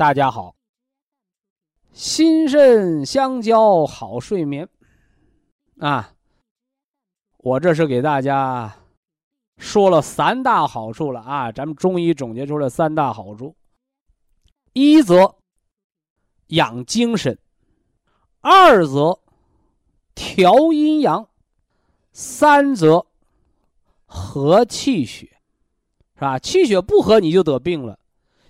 [0.00, 0.54] 大家好，
[1.92, 4.66] 心肾相交好睡眠，
[5.78, 6.14] 啊，
[7.36, 8.74] 我这是给大家
[9.58, 11.20] 说了三大好处了。
[11.20, 13.54] 啊，咱们中医总结出来三大好处：
[14.72, 15.36] 一则
[16.46, 17.38] 养精神，
[18.40, 19.20] 二则
[20.14, 21.28] 调阴阳，
[22.10, 23.04] 三则
[24.06, 25.26] 和气血，
[26.14, 26.38] 是吧？
[26.38, 27.98] 气血不和你就得病了，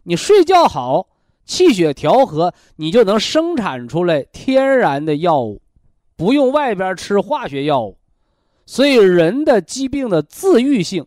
[0.05, 1.09] 你睡觉好。
[1.51, 5.61] 气血调和，你就能生产出来天然的药物，
[6.15, 7.99] 不用外边吃化学药物。
[8.67, 11.05] 所以，人的疾病的自愈性，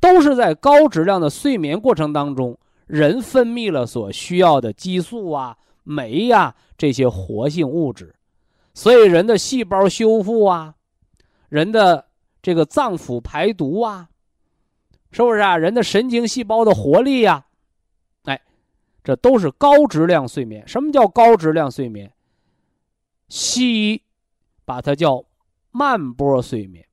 [0.00, 8.14] 都是在高质量的睡眠过程当中，人分泌了所需要的激素啊、酶呀这些活性物质。
[8.72, 10.74] 所以，人的细胞修复啊，
[11.50, 12.06] 人的
[12.40, 14.08] 这个脏腑排毒啊，
[15.12, 15.58] 是不是啊？
[15.58, 17.44] 人的神经细胞的活力呀。
[19.02, 20.66] 这都是高质量睡眠。
[20.68, 22.12] 什么叫高质量睡眠？
[23.28, 24.02] 西医
[24.64, 25.24] 把它叫
[25.70, 26.86] 慢波睡眠，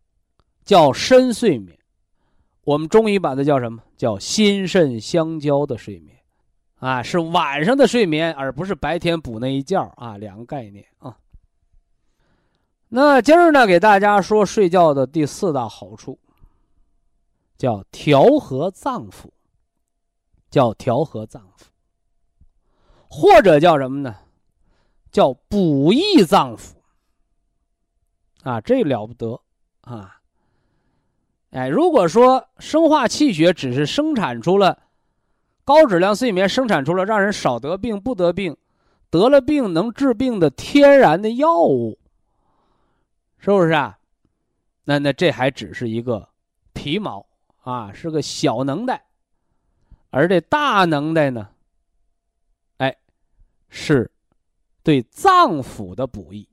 [0.64, 1.78] 叫深睡眠。
[2.64, 3.82] 我们中医把它叫什么？
[3.96, 6.16] 叫心肾相交的睡眠。
[6.76, 11.18] 啊，是晚上的睡眠，而不是白天补那一觉啊，两个概念啊。
[12.90, 16.20] 那今儿呢，给大家说睡觉的第四大好处，
[17.58, 19.30] 叫调和脏腑，
[20.52, 21.66] 叫调和脏腑。
[23.10, 24.16] 或者叫什么呢？
[25.10, 26.74] 叫补益脏腑
[28.44, 29.42] 啊，这了不得
[29.82, 30.20] 啊！
[31.52, 34.78] 哎，如果说生化气血只是生产出了
[35.64, 38.56] 高质量睡眠，生产出了让人少得病、不得病、
[39.10, 41.98] 得了病能治病的天然的药物，
[43.40, 43.98] 是不是啊？
[44.84, 46.30] 那那这还只是一个
[46.74, 47.26] 皮毛
[47.64, 49.02] 啊，是个小能耐，
[50.10, 51.50] 而这大能耐呢？
[53.70, 54.12] 是，
[54.84, 56.48] 对脏腑的补益，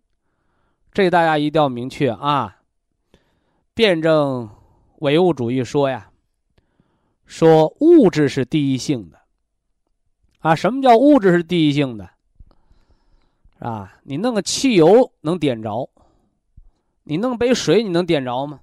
[0.93, 2.61] 这大家一定要明确啊。
[3.75, 4.49] 辩证
[4.99, 6.11] 唯物主义说呀，
[7.27, 9.21] 说物质是第一性的，
[10.39, 12.11] 啊，什么叫物质是第一性的？
[13.59, 15.91] 啊，你弄个汽油能点着，
[17.05, 18.61] 你弄杯水你能点着吗？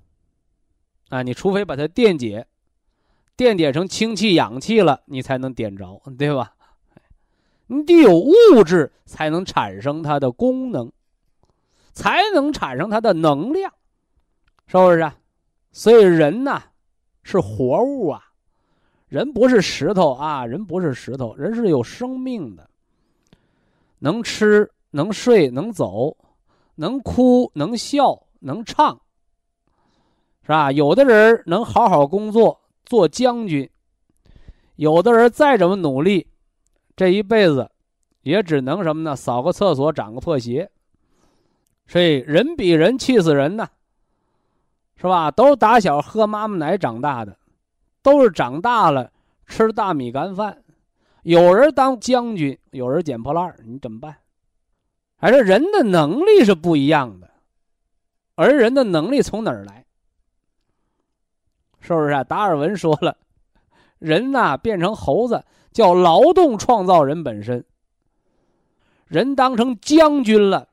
[1.10, 2.48] 啊，你除非把它电解，
[3.36, 6.54] 电解成氢气、氧气了，你才能点着，对吧？
[7.74, 10.92] 你得有物质，才能产生它的功能，
[11.94, 13.74] 才能产生它的能量，
[14.68, 15.10] 是不是？
[15.72, 16.62] 所以人呐，
[17.24, 18.22] 是活物啊，
[19.08, 22.70] 人不是石头啊，人不是石头，人是有生命的，
[24.00, 26.18] 能吃，能睡，能走，
[26.76, 29.00] 能哭，能笑，能唱，
[30.42, 30.74] 是吧？
[30.74, 33.66] 有的人能好好工作，做将军；
[34.76, 36.28] 有的人再怎么努力。
[37.02, 37.68] 这一辈子，
[38.22, 39.16] 也只能什么呢？
[39.16, 40.70] 扫个厕所，长个破鞋。
[41.88, 43.68] 所以人比人气死人呐，
[44.98, 45.32] 是吧？
[45.32, 47.36] 都打小喝妈妈奶长大的，
[48.04, 49.12] 都是长大了
[49.48, 50.62] 吃大米干饭。
[51.24, 54.18] 有人当将军，有人捡破烂你怎么办？
[55.18, 57.32] 还是人的能力是不一样的，
[58.36, 59.88] 而人的能力从哪儿来？
[61.80, 62.24] 是不是？
[62.26, 63.18] 达尔文说了，
[63.98, 65.44] 人呐变成猴子。
[65.72, 67.64] 叫劳动创造人本身。
[69.08, 70.70] 人当成将军了，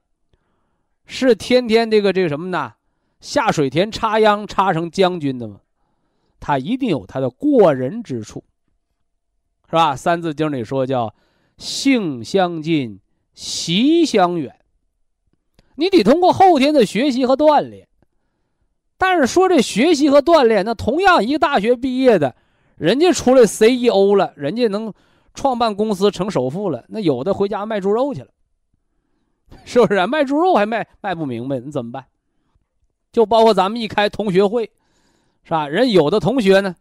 [1.07, 2.75] 是天天这个这个什么呢？
[3.21, 5.61] 下水田插秧插成将军的吗？
[6.39, 8.45] 他一定有他的过人之处，
[9.69, 9.95] 是吧？
[9.97, 11.13] 《三字经》里说叫
[11.59, 13.01] “性相近，
[13.35, 14.55] 习相远”。
[15.75, 17.89] 你得通过后天的学习和锻炼。
[18.97, 22.37] 但是说这学习和锻炼，那同样一个大学毕业的。
[22.79, 24.93] 人家出来 CEO 了，人家能
[25.35, 28.29] 创办公司成首富了，那有的回家卖猪肉去了，
[29.65, 30.07] 是不是啊？
[30.07, 32.07] 卖猪肉还卖卖不明白，你怎么办？
[33.13, 34.71] 就包括咱们一开同学会，
[35.43, 35.67] 是吧？
[35.69, 36.77] 人有的同学呢，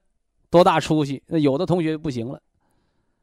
[0.49, 2.41] 多大出息，那有的同学不行了，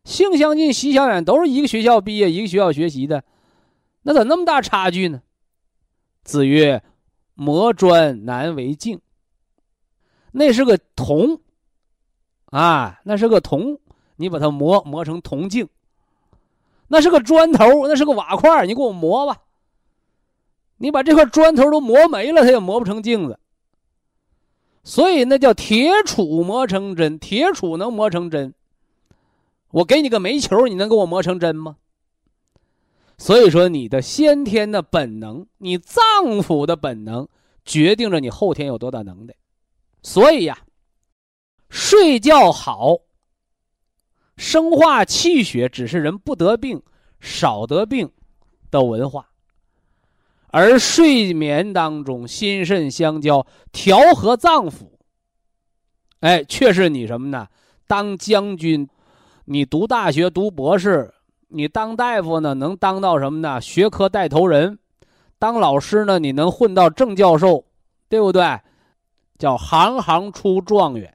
[0.04, 3.22] 性相近，习相远，都是一个学校毕业，一个学校学习的，
[4.02, 5.22] 那咋那么大差距呢？
[6.22, 6.82] 子曰
[7.34, 9.00] ：“磨砖难为镜。”
[10.32, 11.40] 那是个铜，
[12.54, 13.80] 啊，那是个铜，
[14.14, 15.68] 你把它磨磨成铜镜。
[16.86, 19.42] 那是个砖头，那是个瓦块，你给我磨吧。
[20.76, 23.40] 你把这块砖头都磨没了，它也磨不成镜子。
[24.84, 28.54] 所以那叫铁杵磨成针，铁杵能磨成针。
[29.72, 31.74] 我给你个煤球，你能给我磨成针吗？
[33.18, 36.04] 所以说，你的先天的本能，你脏
[36.40, 37.26] 腑的本能，
[37.64, 39.34] 决定着你后天有多大能耐。
[40.02, 40.58] 所以呀，
[41.76, 42.98] 睡觉好，
[44.36, 46.80] 生化气血，只是人不得病、
[47.18, 48.12] 少得病
[48.70, 49.28] 的文化。
[50.52, 54.88] 而睡眠当中，心肾相交，调和脏腑，
[56.20, 57.48] 哎，却是你什么呢？
[57.88, 58.88] 当将军，
[59.46, 61.12] 你读大学、读博士，
[61.48, 63.60] 你当大夫呢，能当到什么呢？
[63.60, 64.78] 学科带头人，
[65.40, 67.64] 当老师呢，你能混到正教授，
[68.08, 68.60] 对不对？
[69.36, 71.12] 叫行行出状元。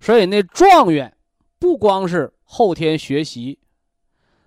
[0.00, 1.16] 所以那状元，
[1.58, 3.58] 不光是后天学习。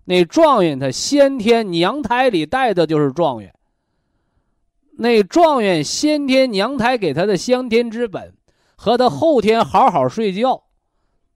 [0.05, 3.53] 那状元他先天娘胎里带的就是状元。
[4.97, 8.33] 那状元先天娘胎给他的先天之本，
[8.75, 10.63] 和他后天好好睡觉，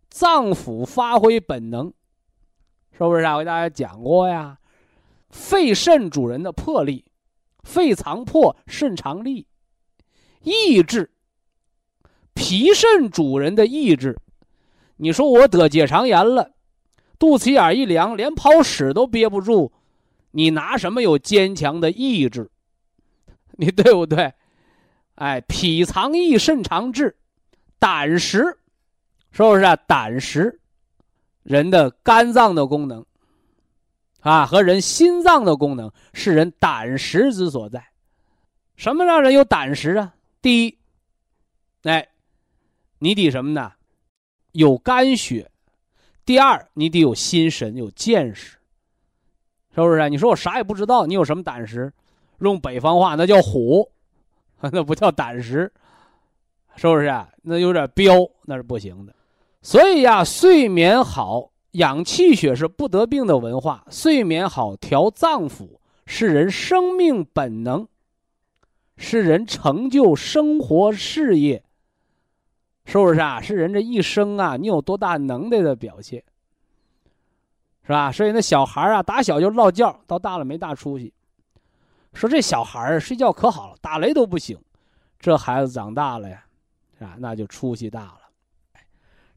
[0.10, 1.92] 脏腑发挥本能，
[2.92, 3.36] 是不是啊？
[3.36, 4.60] 我给大家讲过呀，
[5.30, 7.06] 肺肾主人的魄力，
[7.64, 9.48] 肺藏魄，肾藏力，
[10.42, 11.12] 意志，
[12.36, 14.16] 脾肾主人的意志。
[14.98, 16.52] 你说我得结肠炎了。
[17.18, 19.72] 肚脐眼一凉，连跑屎都憋不住，
[20.32, 22.52] 你拿什么有坚强的意志？
[23.54, 24.34] 你对不对？
[25.16, 27.16] 哎，脾藏意，肾藏志，
[27.80, 28.58] 胆识，
[29.32, 29.76] 是不是啊？
[29.78, 30.60] 胆识，
[31.44, 33.06] 人的肝脏的功能
[34.20, 37.82] 啊，和人心脏的功能是人胆识之所在。
[38.76, 40.14] 什么让人有胆识啊？
[40.42, 40.78] 第一，
[41.84, 42.06] 哎，
[43.06, 43.72] 你得什么呢？
[44.54, 45.52] 有肝血。
[46.26, 48.58] 第二，你得有心神，有见识，
[49.76, 50.10] 是不是？
[50.10, 51.94] 你说我啥也不知道，你有什么胆识？
[52.40, 53.88] 用北方话，那叫虎，
[54.72, 55.72] 那不叫胆识，
[56.76, 57.06] 是不是？
[57.06, 59.14] 啊那有点彪，那是不行的。
[59.62, 63.86] 所以呀，睡眠好，养气血是不得病的文化。
[63.92, 67.88] 睡眠好，调脏腑是人生命本能，
[68.98, 71.64] 是人成就生活事业。
[72.86, 73.42] 是不是啊？
[73.42, 76.24] 是人这一生啊，你有多大能耐的表现，
[77.84, 78.12] 是吧？
[78.12, 81.12] 所以那小孩啊，打小就落觉，到大了没大出息。
[82.14, 84.58] 说这小孩睡觉可好了，打雷都不醒。
[85.20, 86.46] 这孩子长大了呀，
[87.00, 88.20] 啊，那就出息大了。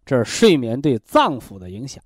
[0.05, 2.03] 这是睡眠对脏腑的影响。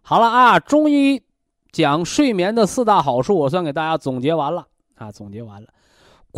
[0.00, 1.22] 好了啊，中医
[1.70, 4.66] 讲睡眠的四大好处，我算给大家总结完了
[4.96, 5.68] 啊，总结完了。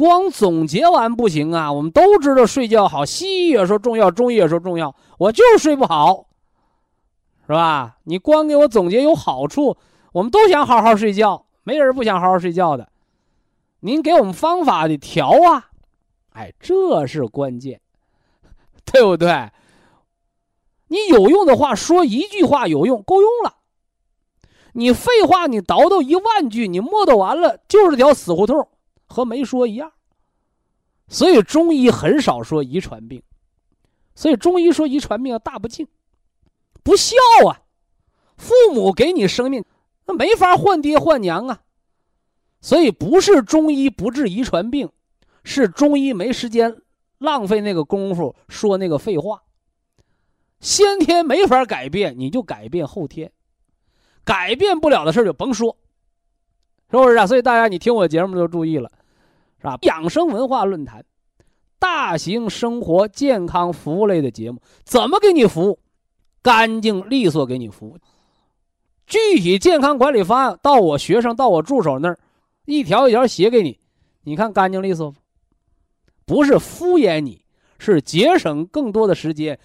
[0.01, 1.71] 光总结完不行啊！
[1.71, 6.25] 我们都知道睡觉好，西医也说重要，中医也说重要，我就睡不好，
[7.47, 7.99] 是吧？
[8.05, 9.77] 你光给我总结有好处，
[10.15, 12.89] 我们都想好好睡觉，没人不想好好睡觉的。
[13.81, 15.69] 您给我们方法得调啊，
[16.33, 17.83] 哎，这是关键，
[18.91, 19.51] 对不对？
[20.89, 23.57] 你有用的话说一句话有用，够用了。
[24.73, 28.67] 你废话你叨叨一万句，你磨叨完了就是条死胡同。
[29.11, 29.93] 和没说一样，
[31.09, 33.21] 所以中医很少说遗传病，
[34.15, 35.89] 所以中医说遗传病大不敬，
[36.85, 37.17] 不孝
[37.49, 37.61] 啊！
[38.37, 39.65] 父母给你生命，
[40.07, 41.63] 那没法换爹换娘啊！
[42.61, 44.89] 所以不是中医不治遗传病，
[45.43, 46.81] 是中医没时间
[47.19, 49.43] 浪费那个功夫说那个废话。
[50.61, 53.33] 先天没法改变，你就改变后天，
[54.23, 55.77] 改变不了的事就甭说，
[56.91, 57.27] 是不是啊？
[57.27, 58.93] 所以大家你听我节目就注意了。
[59.61, 59.79] 是吧？
[59.83, 61.05] 养生文化论坛，
[61.79, 65.79] 大型生活健康服务类的节目，怎么给你服务？
[66.43, 67.99] 干净利索给你服务。
[69.07, 72.19] 具体健康管理方案到我学生到我助手那儿，
[72.65, 73.79] 一条一条写给你，
[74.23, 75.19] 你看干净利索不？
[76.25, 77.45] 不是敷衍你，
[77.79, 79.59] 是节省更多的时间，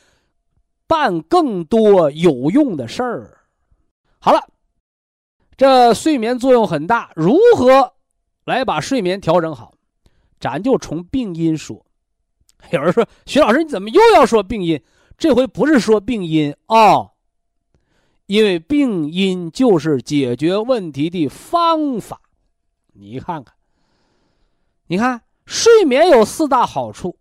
[0.87, 3.37] 办更多有用的事儿。
[4.17, 4.41] 好了，
[5.55, 7.93] 这睡眠作用很大，如何
[8.45, 9.74] 来把睡眠调整好？
[10.45, 11.83] 咱就从病因说，
[12.69, 14.79] 有人说徐老师你怎么又要说病因？
[15.17, 17.09] 这回不是说病因啊，
[18.27, 22.21] 因为病因就是解决问题的方法。
[22.93, 23.55] 你看看，
[24.85, 27.17] 你看睡眠有四大好处，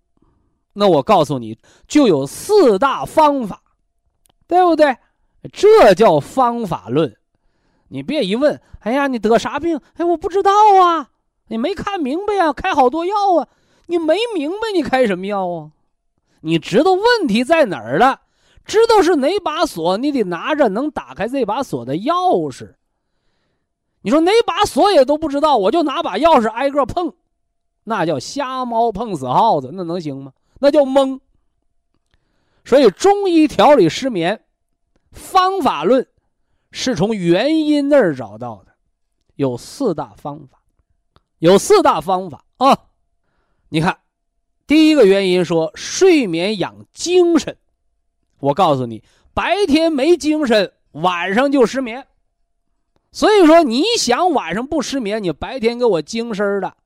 [0.75, 3.62] 那我告诉你，就有四大方法，
[4.47, 4.95] 对不对？
[5.50, 7.16] 这叫方法论。
[7.88, 9.81] 你别一问，哎呀，你得啥病？
[9.95, 10.50] 哎，我不知道
[10.83, 11.09] 啊，
[11.54, 13.46] 你没看明白呀，开好多药啊，
[13.87, 15.70] 你没明白，你开什么药啊？
[16.40, 18.23] 你知道问题在哪儿了？
[18.64, 22.75] 知道是哪把锁，你得拿着能打开这把锁的钥匙。
[24.02, 27.14] 你说哪把锁也都不知道，我就拿把钥匙挨个碰，
[27.84, 30.32] 那叫瞎猫碰死耗子，那能行吗？
[30.58, 31.20] 那叫蒙。
[32.64, 34.42] 所以中医调理失眠，
[35.12, 36.04] 方法论
[36.73, 38.73] 是从原因那儿找到的，
[39.37, 40.58] 有四大方法，
[41.44, 42.86] 有四大方法啊。
[43.68, 43.98] 你看，
[44.66, 47.54] 第一个原因说睡眠养精神。
[48.38, 52.06] 我告诉你，白天没精神，晚上就失眠。
[53.12, 56.78] 所以说，你想晚上不失眠，你白天给我精神的，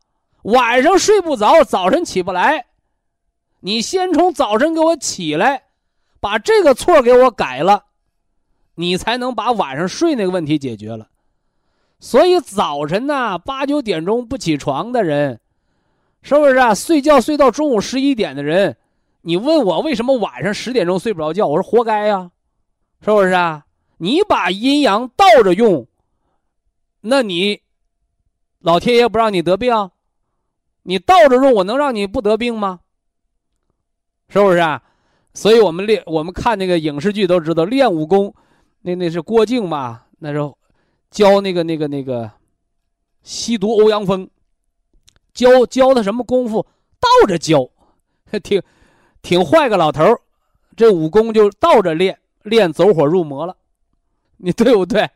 [0.42, 2.66] 晚上睡不着，早晨起不来。
[3.60, 5.66] 你先从早晨给我起来，
[6.18, 7.84] 把这个错给我改了，
[8.74, 11.08] 你才能把晚上睡那个问题解决了。
[12.00, 15.40] 所以早晨呢，八九点钟不起床的人，
[16.22, 16.74] 是不是啊？
[16.74, 18.76] 睡觉睡到中午十一点的人。
[19.22, 21.46] 你问我为什么晚上十点钟睡不着觉？
[21.46, 22.30] 我说活该呀，
[23.00, 23.64] 是不是啊？
[23.98, 25.86] 你把阴阳倒着用，
[27.00, 27.60] 那你
[28.60, 29.90] 老天爷不让你得病，
[30.84, 32.80] 你倒着用，我能让你不得病吗？
[34.28, 34.82] 是不是啊？
[35.34, 38.34] 所以我们练，我们看那个影视剧都知道，练武功，
[38.82, 40.02] 那那是郭靖嘛？
[40.18, 40.57] 那时候
[41.10, 42.30] 教那个那个那个
[43.22, 44.28] 吸毒欧阳锋，
[45.32, 46.66] 教教他什么功夫？
[47.00, 47.68] 倒着教，
[48.42, 48.62] 挺。
[49.20, 50.16] 挺坏个老头
[50.76, 53.56] 这武功就倒着练，练走火入魔了，
[54.36, 55.10] 你对不对？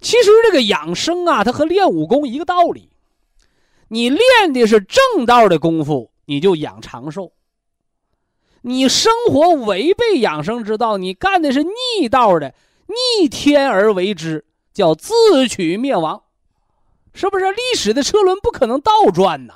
[0.00, 2.90] 其实这个养生啊，它和练武功一个道理。
[3.86, 7.30] 你练的是正道的功夫，你就养长寿；
[8.62, 12.52] 你生活违背养生之道，你干的是逆道的，
[13.20, 16.22] 逆天而为之，叫自取灭亡，
[17.14, 17.44] 是不是？
[17.52, 19.54] 历史的车轮不可能倒转呐，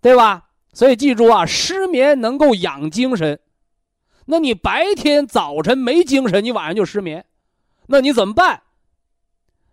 [0.00, 0.50] 对吧？
[0.72, 3.38] 所以记住啊，失眠能够养精神。
[4.26, 7.26] 那你白天早晨没精神，你晚上就失眠，
[7.86, 8.62] 那你怎么办？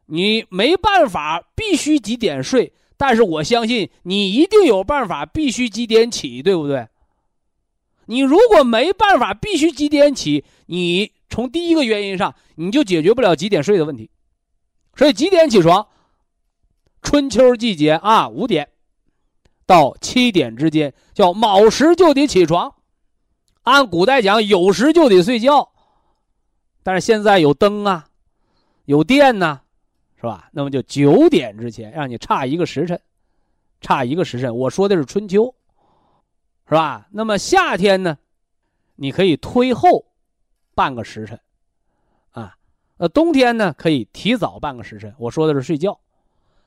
[0.08, 2.74] 你没办法，必须几点睡？
[2.98, 6.88] 但是我相信你一定有办法，必须几点起，对不对？
[8.06, 14.12] 你如果没办法，必须几点起，你从第一个原因上，你就解决不了几点睡的问题。
[14.96, 15.88] 所以几点起床？
[17.02, 18.70] 春秋季节啊，五点。
[19.66, 22.76] 到七点之间叫卯时就得起床，
[23.64, 25.72] 按古代讲酉时就得睡觉，
[26.84, 28.10] 但是现在有灯啊，
[28.84, 29.62] 有电呐，
[30.18, 30.50] 是吧？
[30.52, 33.00] 那么就九点之前让你差一个时辰，
[33.80, 34.54] 差一个时辰。
[34.54, 35.56] 我说的是春秋，
[36.68, 37.08] 是吧？
[37.12, 38.18] 那么夏天呢，
[38.98, 40.06] 你可以推后
[40.74, 41.40] 半个时辰，
[42.32, 42.56] 啊，
[42.98, 45.14] 那冬天呢可以提早半个时辰。
[45.18, 46.00] 我说的是睡觉，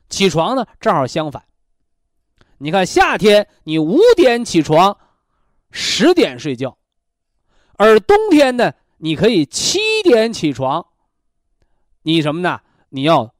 [0.08, 1.42] 起床呢正好相反。
[2.58, 4.96] 你看，夏天你五点起床，
[5.70, 6.78] 十点睡觉，
[7.76, 10.86] 而冬天呢，你可以七点起床，
[12.02, 12.60] 你什么呢？
[12.90, 13.34] 你要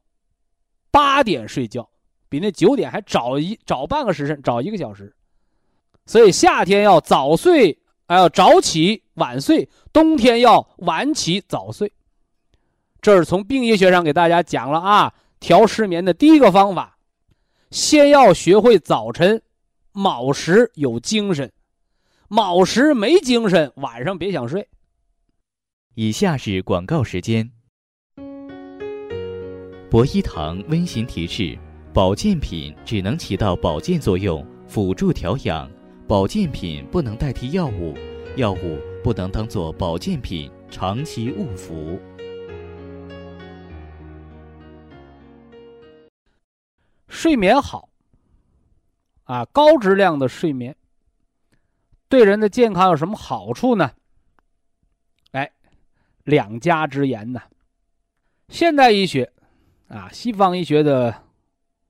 [0.91, 1.89] 八点睡觉，
[2.27, 5.15] 比那九点还早一早半个时辰，早一个小时。
[6.05, 11.91] 所以夏天要早睡，还要早起晚睡；冬天要晚起早睡。
[13.01, 16.97] 这是从病医学上给大家讲了啊，调失眠的第一个方法。
[17.71, 19.41] 先要学会早晨
[19.91, 21.51] 卯时有精神，
[22.29, 24.67] 卯时没精神，晚上别想睡。
[25.93, 27.51] 以下是广告时间。
[29.89, 31.57] 博一堂温馨提示：
[31.93, 35.69] 保健品只能起到保健作用，辅助调养；
[36.07, 37.93] 保健品不能代替药物，
[38.35, 41.99] 药物不能当做保健品长期误服。
[47.07, 47.87] 睡眠好，
[49.25, 50.75] 啊，高质量的睡眠
[52.09, 53.91] 对人的健康有什么好处呢？
[55.33, 55.51] 哎，
[56.23, 57.39] 两家之言呢。
[58.49, 59.31] 现代医学，
[59.87, 61.13] 啊，西方医学的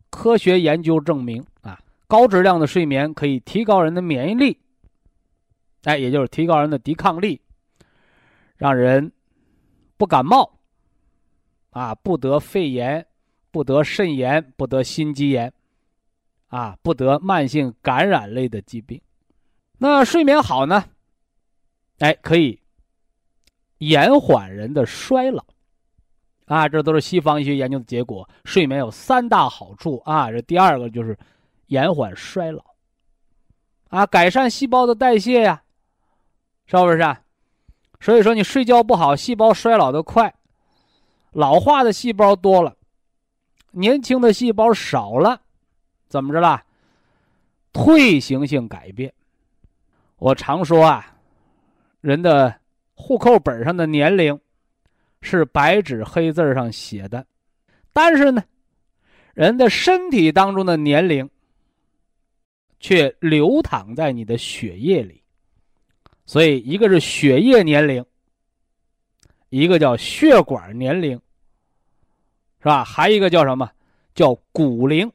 [0.09, 4.59] 科学研究证明，啊，高质量的睡眠可以提高人的免疫力，
[5.85, 7.41] 哎，也就是提高人的抵抗力，
[8.57, 9.11] 让人
[9.97, 10.59] 不感冒，
[11.71, 13.07] 啊，不得肺炎。
[13.51, 15.53] 不得肾炎，不得心肌炎，
[16.47, 19.01] 啊，不得慢性感染类的疾病。
[19.77, 20.83] 那睡眠好呢？
[21.99, 22.59] 哎，可以
[23.77, 25.41] 延缓人的衰老。
[26.47, 28.29] 啊，这都是西方医学研究的结果。
[28.43, 31.17] 睡眠有三大好处啊，这第二个就是
[31.67, 32.61] 延缓衰老，
[33.87, 35.63] 啊，改善细胞的代谢呀，
[36.65, 36.99] 是不是？
[37.01, 37.21] 啊？
[37.99, 40.33] 所以说你睡觉不好，细胞衰老的快，
[41.31, 42.75] 老化的细胞多了，
[43.71, 45.41] 年轻的细胞少了，
[46.07, 46.63] 怎么着啦？
[47.73, 49.13] 退行性改变。
[50.17, 51.15] 我常说啊，
[52.01, 52.59] 人的
[52.93, 54.39] 户口本上的年龄。
[55.21, 57.25] 是白纸黑字上写的，
[57.91, 58.43] 但是呢，
[59.33, 61.27] 人的身体当中的年龄
[62.79, 65.23] 却流淌在你的血液里，
[66.25, 68.03] 所以一个是血液年龄，
[69.49, 71.19] 一个叫血管年龄，
[72.59, 72.83] 是吧？
[72.83, 73.69] 还一个叫什么？
[74.13, 75.11] 叫骨龄，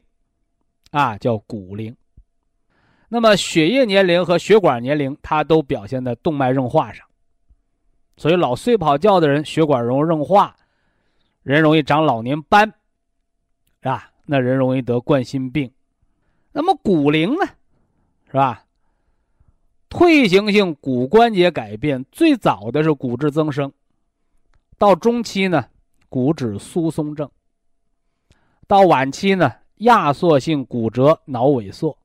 [0.91, 1.95] 啊，叫骨龄。
[3.09, 7.05] 那么血液年龄和血管年龄，它都表现在动脉硬化上。
[8.15, 10.55] 所以老睡不好觉的人，血管容易硬化，
[11.43, 12.71] 人容易长老年斑，
[13.81, 14.11] 是吧？
[14.25, 15.69] 那人容易得冠心病。
[16.53, 17.45] 那么骨龄呢，
[18.27, 18.63] 是吧？
[19.91, 23.71] 退行性骨关节改变最早的是骨质增生，
[24.77, 25.67] 到中期呢，
[26.07, 27.29] 骨质疏松症，
[28.67, 31.95] 到晚期呢，压缩性骨折、脑萎缩，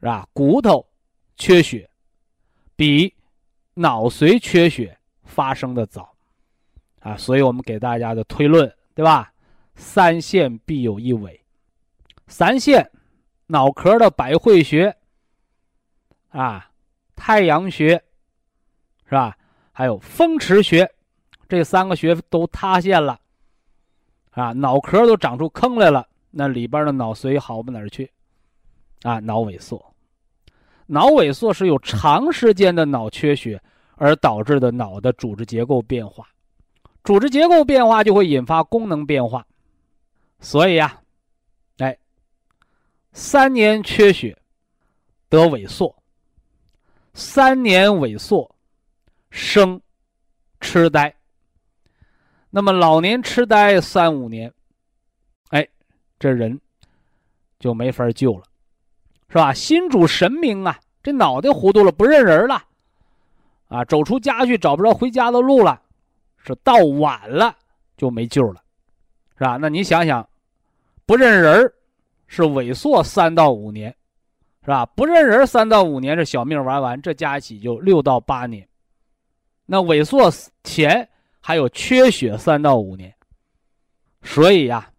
[0.00, 0.28] 是吧？
[0.34, 0.84] 骨头
[1.36, 1.88] 缺血，
[2.76, 3.14] 比。
[3.74, 6.14] 脑髓缺血发生的早，
[7.00, 9.32] 啊，所以我们给大家的推论，对吧？
[9.74, 11.42] 三线必有一尾，
[12.26, 12.90] 三线，
[13.46, 14.94] 脑壳的百会穴，
[16.32, 16.70] 啊，
[17.14, 18.02] 太阳穴，
[19.04, 19.36] 是吧？
[19.70, 20.90] 还有风池穴，
[21.48, 23.18] 这三个穴都塌陷了，
[24.30, 28.10] 啊，脑壳都长出坑来了，那里边的脑髓好不哪儿去？
[29.02, 29.94] 啊，脑萎缩。
[30.86, 33.62] 脑萎缩是有长时间的脑缺血
[33.96, 36.26] 而导致的脑的组织结构变化，
[37.04, 39.46] 组织结构变化就会引发功能变化，
[40.40, 41.00] 所以呀，
[41.78, 41.96] 哎，
[43.12, 44.36] 三年缺血
[45.30, 45.94] 得萎缩，
[47.14, 48.54] 三年萎缩
[49.30, 49.80] 生
[50.60, 51.14] 痴呆，
[52.50, 54.52] 那么老年痴呆三五年，
[55.48, 55.68] 哎，
[56.18, 56.60] 这人
[57.58, 58.44] 就没法救了。
[59.28, 59.54] 是吧？
[59.54, 62.62] 心主神明啊，这脑袋糊涂了，不认人了，
[63.68, 65.80] 啊，走出家去找不着回家的路了，
[66.36, 67.56] 是到晚了
[67.96, 68.62] 就没救了，
[69.38, 69.56] 是吧？
[69.56, 70.28] 那你想想，
[71.06, 71.72] 不认人
[72.26, 73.96] 是萎缩三到五年，
[74.62, 74.86] 是吧？
[74.86, 78.66] 不认人三到五年，这小命玩完，这加一起就六到八年。
[79.66, 80.30] 那萎缩
[80.64, 81.08] 前
[81.40, 83.14] 还有缺血三到五年，
[84.22, 84.90] 所以呀，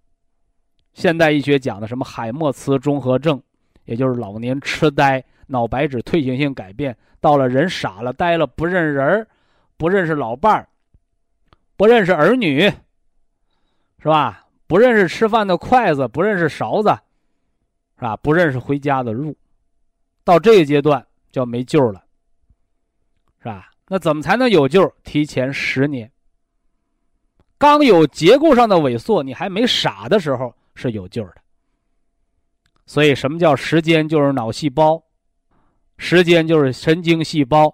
[0.93, 3.41] 现代医学讲的什么海默茨综合症。
[3.86, 9.28] 也就是老年痴呆、脑白质退行性改变，到了人傻了、呆了，不认人
[9.76, 10.69] 不认识老伴儿，
[11.76, 12.62] 不认识儿女，
[13.99, 14.47] 是吧？
[14.67, 16.97] 不认识吃饭的筷子，不认识勺子，
[17.97, 18.15] 是吧？
[18.15, 19.36] 不认识回家的路，
[20.23, 22.03] 到这个阶段叫没救了，
[23.39, 23.69] 是吧？
[23.88, 24.91] 那怎么才能有救？
[25.03, 26.12] 提前十年，
[27.57, 31.36] 刚有结构上的萎缩，你还没傻的时候是有救的。
[32.86, 34.07] 所以，什么叫时间？
[34.07, 35.03] 就是脑细胞，
[35.97, 37.73] 时间就是神经细胞。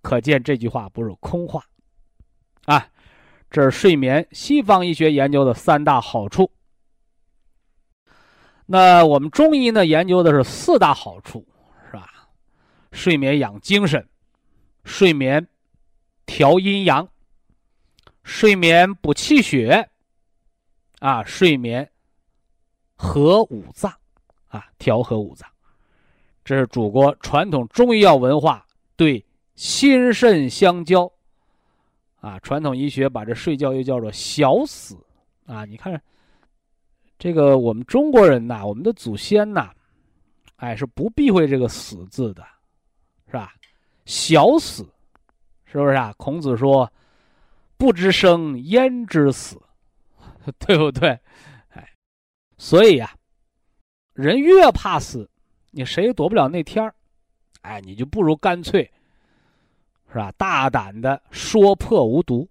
[0.00, 1.62] 可见这句话不是空话，
[2.64, 2.88] 啊，
[3.50, 6.50] 这是睡眠西方医学研究的三大好处。
[8.66, 11.46] 那我们中医呢，研究的是四大好处，
[12.92, 14.08] 睡眠养精神，
[14.84, 15.46] 睡眠
[16.26, 17.08] 调阴阳，
[18.22, 19.88] 睡眠补气血，
[20.98, 21.90] 啊，睡眠
[22.96, 23.92] 和五脏。
[24.48, 25.46] 啊，调和五脏，
[26.42, 29.22] 这是祖国传统中医药文化对
[29.56, 31.12] 心肾相交。
[32.20, 34.96] 啊，传统医学把这睡觉又叫做小死。
[35.44, 36.02] 啊，你看，
[37.18, 39.70] 这个我们中国人呐，我们的祖先呐，
[40.56, 42.42] 哎，是不避讳这个死字的，
[43.28, 43.54] 是吧？
[44.04, 44.88] 小死，
[45.64, 46.12] 是不是啊？
[46.16, 46.90] 孔子说
[47.78, 49.60] ：“不知生焉知死？”
[50.58, 51.10] 对不对？
[51.68, 51.88] 哎，
[52.56, 53.14] 所以呀。
[54.14, 55.30] 人越怕死，
[55.70, 56.92] 你谁也躲不了那天儿，
[57.60, 58.82] 哎，你就不如干脆，
[60.10, 60.32] 是吧？
[60.36, 62.48] 大胆的说破无毒，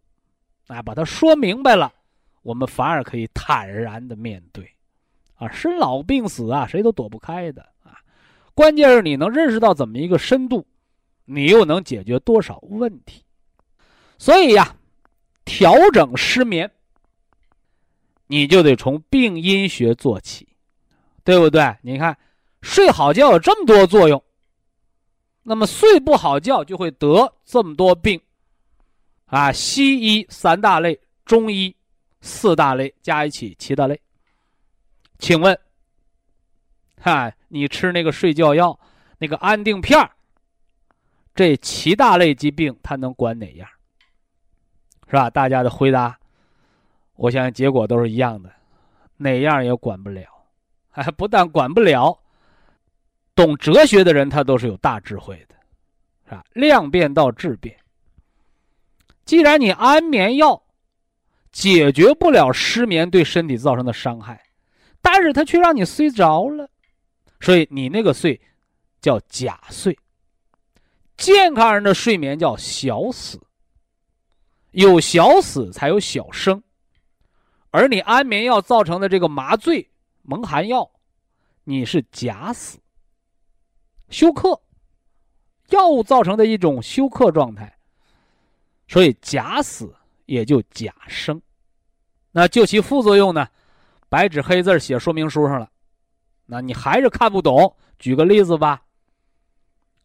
[0.67, 1.91] 哎，把它说明白了，
[2.41, 4.71] 我们反而可以坦然的面对，
[5.35, 7.67] 啊，生老病死啊，谁都躲不开的。
[8.57, 10.65] 关键是你能认识到怎么一个深度，
[11.25, 13.23] 你又能解决多少问题。
[14.17, 14.75] 所以呀，
[15.45, 16.71] 调整失眠，
[18.25, 20.47] 你就得从病因学做起。
[21.23, 21.75] 对不对？
[21.81, 22.17] 你看，
[22.61, 24.23] 睡好觉有这么多作用，
[25.43, 28.21] 那么睡不好觉就会得这么多病，
[29.25, 31.75] 啊，西医三大类，中医
[32.21, 33.99] 四大类，加一起七大类。
[35.19, 35.59] 请问，
[37.01, 38.77] 哈，你吃那个睡觉药，
[39.19, 40.11] 那个安定片儿，
[41.35, 43.67] 这七大类疾病它能管哪样？
[45.07, 45.29] 是吧？
[45.29, 46.19] 大家的回答，
[47.15, 48.51] 我相信结果都是一样的，
[49.17, 50.23] 哪样也管不了。
[50.89, 52.19] 还 不但管不了，
[53.35, 55.55] 懂哲学的人他都是有大智慧的，
[56.25, 56.43] 是吧？
[56.53, 57.77] 量变到质变。
[59.23, 60.63] 既然你安眠药
[61.51, 64.41] 解决不了失眠对身体造成的伤害，
[65.01, 66.69] 但是它却让你睡着了，
[67.39, 68.39] 所以你那个睡
[68.99, 69.97] 叫假睡。
[71.15, 73.41] 健康人的睡眠叫小死，
[74.71, 76.61] 有小死才有小生，
[77.71, 79.89] 而你安眠药造成的这个麻醉。
[80.21, 80.91] 蒙汗药，
[81.63, 82.77] 你是假死。
[84.09, 84.61] 休克，
[85.69, 87.77] 药物造成的一种休克状态，
[88.87, 89.95] 所以假死
[90.25, 91.41] 也就假生。
[92.31, 93.47] 那就其副作用呢？
[94.09, 95.71] 白纸黑字写说明书上了，
[96.47, 97.75] 那你还是看不懂。
[97.99, 98.81] 举个例子吧。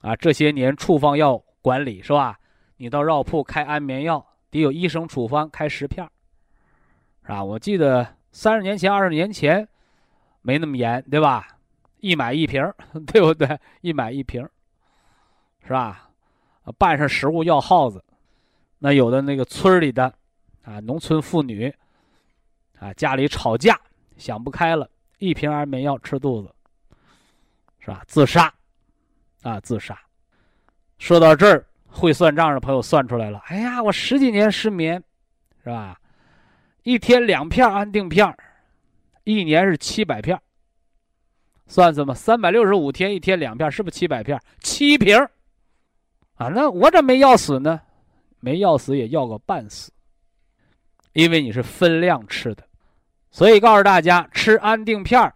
[0.02, 2.38] 啊，这些年处方药管理是吧？
[2.76, 6.06] 你到药铺开安眠药，得有医生处方开十片
[7.22, 7.42] 是吧？
[7.42, 9.66] 我记得三十年前、二十年前。
[10.44, 11.46] 没那么严，对吧？
[12.00, 12.60] 一买一瓶，
[13.06, 13.56] 对不对？
[13.80, 14.42] 一买一瓶，
[15.64, 16.10] 是吧？
[16.76, 18.04] 拌上食物要耗子。
[18.80, 20.12] 那有的那个村里的
[20.64, 21.72] 啊，农村妇女
[22.80, 23.80] 啊，家里吵架
[24.16, 24.90] 想不开了，
[25.22, 26.52] 一瓶安眠药吃肚子，
[27.78, 28.02] 是吧？
[28.08, 28.52] 自杀
[29.42, 29.96] 啊，自杀。
[30.98, 33.38] 说到这儿，会算账的朋友算出来了。
[33.46, 35.00] 哎呀，我十几年失眠，
[35.62, 35.96] 是吧？
[36.82, 38.36] 一天两片安定片
[39.22, 40.36] 一年是七百片，
[41.68, 42.12] 算什么？
[42.12, 44.36] 三百六十五天，一天两片，是不是七百片？
[44.58, 45.16] 七瓶
[46.34, 46.48] 啊！
[46.48, 47.80] 那我这没要死呢？
[48.40, 49.92] 没要死也要个半死，
[51.12, 52.66] 因为你是分量吃的，
[53.32, 55.34] 所以告诉大家，吃安定片儿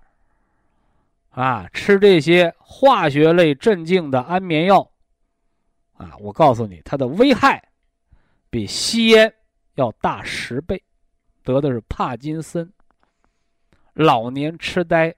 [1.30, 4.88] 啊，吃这些化学类镇静的安眠药，
[5.94, 7.70] 啊，我告诉你，它的危害
[8.50, 9.34] 比吸烟
[9.74, 10.82] 要大十倍，
[11.42, 12.70] 得的是帕金森。
[13.94, 15.14] 老年痴呆、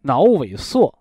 [0.00, 0.92] 脑萎缩、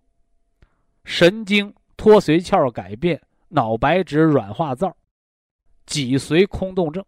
[1.03, 4.95] 神经脱髓鞘改变、脑白质软化灶、
[5.87, 7.03] 脊髓空洞症，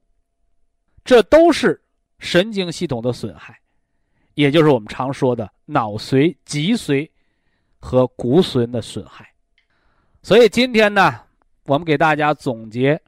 [1.05, 1.79] 这都是
[2.21, 3.59] 神经系统的损害，
[4.35, 7.09] 也就是我们常说的脑髓、脊髓
[7.79, 9.27] 和骨髓的损害。
[10.21, 11.19] 所以今天呢，
[11.65, 13.01] 我们给大家总结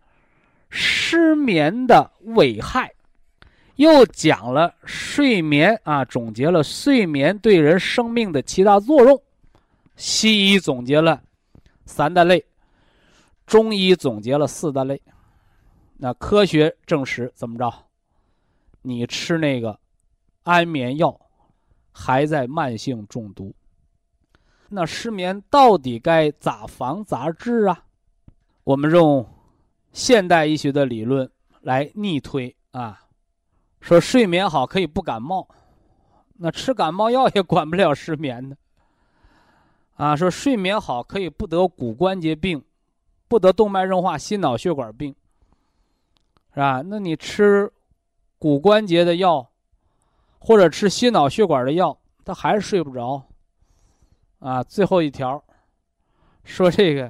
[0.69, 2.91] 失眠的危害。
[3.75, 9.21] 又讲了睡眠啊，总结了睡眠对人生命的七大作用。
[9.95, 11.21] 西医总结了
[11.85, 12.43] 三大类，
[13.45, 14.99] 中医总结了四大类。
[15.97, 17.71] 那科学证实怎么着？
[18.83, 19.79] 你吃那个
[20.43, 21.19] 安眠药，
[21.91, 23.53] 还在慢性中毒。
[24.69, 27.85] 那失眠到底该咋防咋治啊？
[28.63, 29.27] 我们用
[29.91, 31.29] 现代医学的理论
[31.61, 32.99] 来逆推啊。
[33.79, 35.47] 说睡眠好可以不感冒，
[36.35, 38.55] 那吃感冒药也管不了失眠的。
[39.95, 42.63] 啊，说睡眠好可以不得骨关节病，
[43.27, 45.13] 不得动脉硬化、心脑血管病，
[46.53, 46.81] 是吧？
[46.81, 47.71] 那你吃
[48.43, 49.49] 骨关节的药，
[50.37, 53.25] 或者吃心脑血管的药，他还是睡不着。
[54.39, 55.41] 啊，最后一条，
[56.43, 57.09] 说这个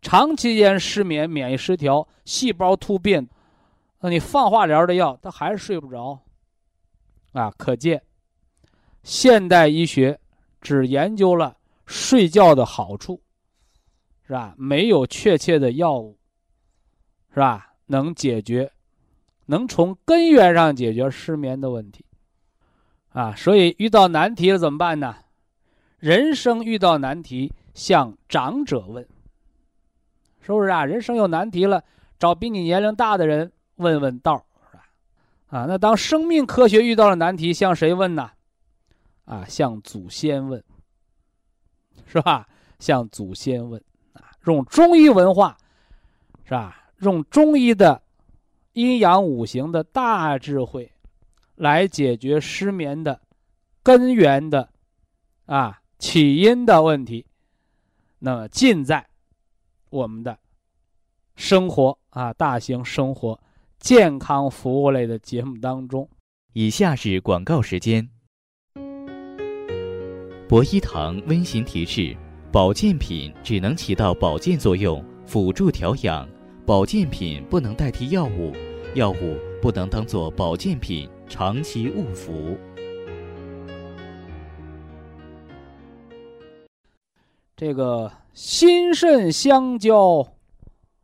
[0.00, 3.28] 长期间失眠、免疫失调、细胞突变。
[4.00, 6.18] 那你放化疗的药，他还是睡不着，
[7.32, 8.02] 啊，可见
[9.02, 10.18] 现代医学
[10.62, 13.20] 只研究了睡觉的好处，
[14.26, 14.54] 是吧？
[14.56, 16.18] 没有确切的药物，
[17.34, 17.74] 是吧？
[17.84, 18.72] 能解决，
[19.50, 22.04] 能从根源上解决失眠的问题，
[23.08, 25.16] 啊，所以遇到难题了怎么办呢？
[25.98, 29.04] 人生遇到难题，向长者问，
[30.40, 30.84] 是不是啊？
[30.84, 31.82] 人生有难题了，
[32.16, 33.50] 找比你年龄大的人。
[33.76, 34.84] 问问道是吧？
[35.46, 38.30] 啊，那当生命科学遇到了难题，向谁问呢？
[39.24, 40.62] 啊，向祖先问，
[42.04, 42.46] 是吧？
[42.78, 43.82] 向祖先问
[44.12, 45.56] 啊，用中医文化，
[46.44, 46.92] 是吧？
[46.98, 48.02] 用中医的
[48.72, 50.92] 阴阳五行的大智慧，
[51.56, 53.20] 来解决失眠的
[53.82, 54.70] 根源的
[55.46, 57.26] 啊起因的问题。
[58.18, 59.06] 那么，尽在
[59.90, 60.38] 我们的
[61.36, 63.40] 生活啊，大型生活。
[63.78, 66.06] 健康服务类的节目当中，
[66.52, 68.06] 以下是广告时间。
[70.46, 72.14] 博一堂温馨提示：
[72.52, 76.28] 保健品只能起到保健作用，辅助调养；
[76.66, 78.52] 保健品不能代替药物，
[78.94, 82.56] 药物不能当做保健品长期误服。
[87.56, 90.34] 这个心肾相交，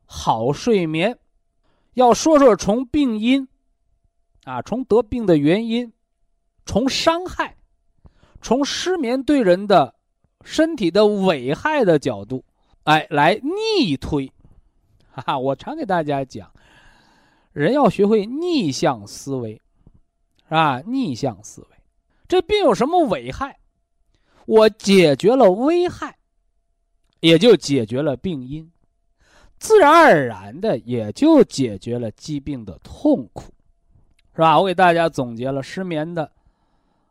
[0.05, 1.19] 好睡眠。
[1.95, 3.49] 要说说从病因，
[4.45, 5.93] 啊，从得病的原因，
[6.65, 7.57] 从伤害，
[8.41, 9.95] 从失眠对人的
[10.45, 12.45] 身体的危害的角度，
[12.85, 14.31] 哎，来逆推。
[15.25, 16.53] 哈，我常给大家讲，
[17.53, 19.61] 人要学会逆向思维，
[20.45, 20.81] 是吧？
[20.83, 21.69] 逆向思维，
[22.29, 23.59] 这病有什么危害？
[24.45, 26.19] 我解决了危害，
[27.21, 28.71] 也就解决了病因。
[29.59, 33.45] 自然而然的也就解决了疾病的痛苦，
[34.35, 34.61] 是吧？
[34.61, 36.31] 我给大家总结了失眠的，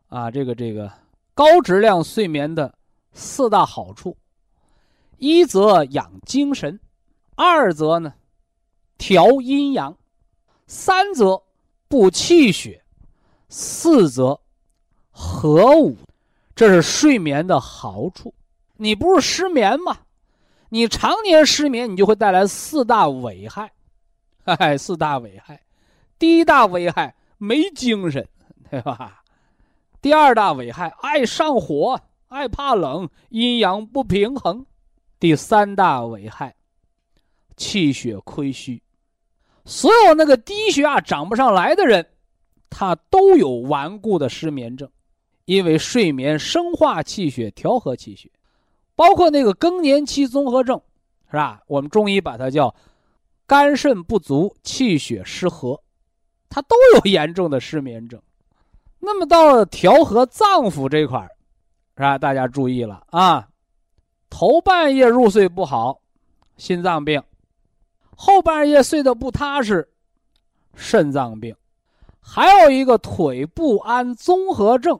[0.08, 0.90] 啊，这个这个
[1.34, 2.72] 高质量睡眠的
[3.12, 4.16] 四大好处：
[5.18, 6.78] 一则养精神，
[7.36, 8.14] 二则呢
[8.98, 9.96] 调阴阳，
[10.66, 11.42] 三则
[11.86, 12.82] 补气血，
[13.48, 14.40] 四则
[15.10, 15.96] 和五。
[16.54, 18.34] 这是睡眠的好处。
[18.78, 19.98] 你不是失眠吗？
[20.70, 23.70] 你常年失眠，你就会带来四大危害，
[24.44, 25.62] 嗨， 四大危害。
[26.18, 28.26] 第一大危害没精神，
[28.70, 29.22] 对吧？
[30.00, 34.64] 第二大危害爱上火，爱怕冷，阴阳不平衡。
[35.20, 36.54] 第三大危害
[37.56, 38.82] 气血亏虚。
[39.64, 42.06] 所有那个低血压涨不上来的人，
[42.70, 44.88] 他都有顽固的失眠症，
[45.44, 48.30] 因为睡眠生化气血，调和气血。
[48.94, 50.80] 包括那个更年期综合症，
[51.30, 51.60] 是吧？
[51.66, 52.74] 我们中医把它叫
[53.46, 55.82] 肝肾不足、气血失和，
[56.48, 58.20] 它都有严重的失眠症。
[58.98, 61.30] 那么到了调和脏腑这块儿
[61.94, 62.16] 是吧？
[62.16, 63.48] 大家注意了啊！
[64.30, 66.00] 头半夜入睡不好，
[66.56, 67.20] 心脏病；
[68.16, 69.88] 后半夜睡得不踏实，
[70.74, 71.54] 肾脏病；
[72.20, 74.98] 还有一个腿不安综合症，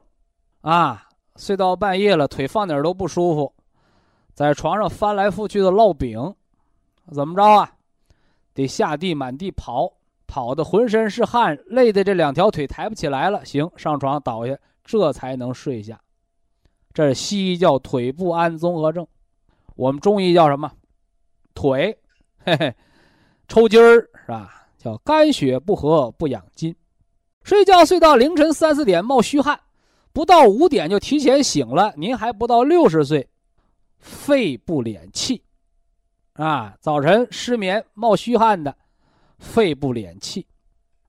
[0.61, 3.53] 啊，睡到半夜了，腿放哪儿都不舒服。
[4.33, 6.35] 在床上翻来覆去的烙饼，
[7.11, 7.73] 怎么着啊？
[8.53, 9.91] 得下地满地跑，
[10.27, 13.43] 跑的浑身是汗，累的这两条腿抬不起来了。
[13.43, 15.99] 行，上床倒下，这才能睡下。
[16.93, 19.07] 这是西医叫腿不安综合症，
[19.75, 20.71] 我们中医叫什么？
[21.53, 21.97] 腿，
[22.45, 22.75] 嘿嘿，
[23.47, 24.67] 抽筋儿是吧？
[24.77, 26.75] 叫肝血不和不养筋，
[27.43, 29.59] 睡觉睡到凌晨三四点冒虚汗，
[30.13, 31.93] 不到五点就提前醒了。
[31.97, 33.27] 您还不到六十岁。
[33.99, 35.41] 肺不敛气，
[36.33, 38.73] 啊，早晨失眠冒虚汗的，
[39.39, 40.45] 肺不敛气。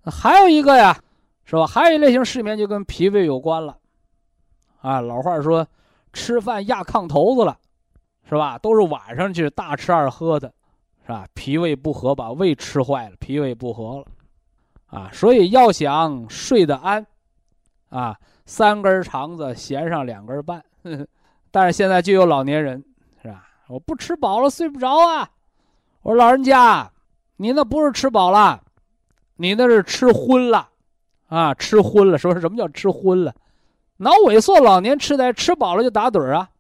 [0.03, 0.99] 还有一个呀，
[1.45, 1.67] 是吧？
[1.67, 3.77] 还有一类型失眠就跟脾胃有关了，
[4.81, 5.65] 啊，老话说，
[6.15, 7.59] 吃饭压炕头子了，
[8.27, 8.59] 是吧？
[8.59, 10.53] 都是晚上去大吃二喝的，
[11.09, 11.27] 是吧？
[11.33, 14.05] 脾胃不和，把胃吃坏了，脾胃不和了，
[14.89, 17.07] 啊，所以要想睡得安，
[17.89, 20.63] 啊，三根肠子弦上两根半。
[21.51, 22.85] 但是现在就有老年人，
[23.23, 23.43] 是吧？
[23.69, 25.31] 我不吃饱了睡不着啊！
[26.03, 26.93] 我说老人家，
[27.39, 28.63] 你那不是吃饱了，
[29.37, 30.69] 你那是吃昏了，
[31.29, 32.19] 啊，吃昏了。
[32.19, 33.35] 说什么叫吃昏了？
[33.97, 36.51] 脑萎缩、老年痴呆，吃饱了就打盹儿啊！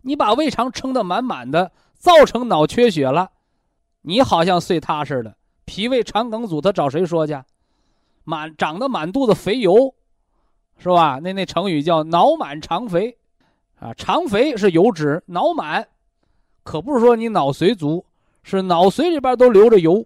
[0.00, 3.30] 你把胃肠撑得满满的，造成脑缺血了，
[4.08, 7.36] 你好像睡踏实的，脾胃肠梗阻，他找谁说去？
[8.22, 9.92] 满长得满肚子肥油，
[10.78, 11.18] 是吧？
[11.20, 13.18] 那那成语叫脑满肠肥。
[13.80, 15.88] 啊，肠肥是油脂，脑满，
[16.62, 18.06] 可不是说你脑髓足，
[18.44, 19.96] 是脑髓里边都流着油，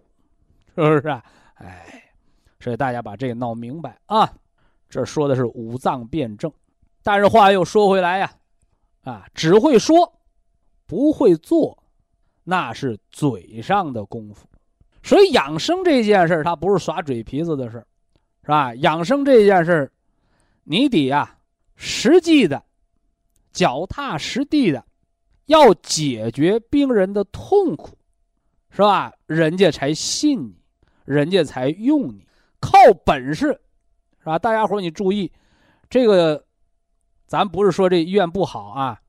[0.75, 1.23] 是不是啊？
[1.53, 2.11] 哎，
[2.59, 4.33] 所以大家把这个闹明白啊。
[4.89, 6.51] 这说的是五脏辩证，
[7.03, 8.31] 但是话又说回来呀，
[9.03, 10.11] 啊，只会说，
[10.87, 11.80] 不会做，
[12.51, 14.45] 那是嘴上的功夫。
[15.01, 17.77] 所以养生这件事它不是耍嘴皮子的事
[18.43, 18.75] 是吧？
[18.75, 19.89] 养生这件事
[20.65, 21.37] 你得呀，
[21.77, 22.61] 实际的。
[23.53, 24.83] 脚踏实地的，
[25.45, 27.97] 要解决病人的痛苦，
[28.69, 29.13] 是吧？
[29.27, 30.55] 人家才信你，
[31.05, 32.27] 人家才用你。
[32.59, 33.47] 靠本事，
[34.19, 34.37] 是吧？
[34.37, 35.31] 大家伙你注意，
[35.89, 36.45] 这个，
[37.27, 39.01] 咱不是说这医院不好啊。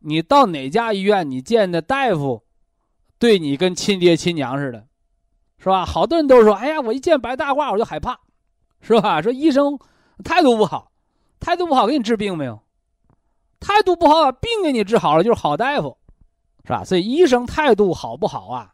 [0.00, 2.44] 你到哪家医院，你见的大夫，
[3.18, 4.86] 对你跟亲爹亲娘似的，
[5.58, 5.84] 是吧？
[5.84, 8.18] 好多人都说，哎呀，我一见白大褂我就害怕，
[8.80, 9.20] 是吧？
[9.20, 9.78] 说医生
[10.24, 10.92] 态度不好，
[11.40, 12.60] 态度不好，给你治病没有？
[13.60, 15.96] 态度不好，把病给你治好了，就是好大夫，
[16.64, 16.84] 是吧？
[16.84, 18.72] 所以医生态度好不好啊？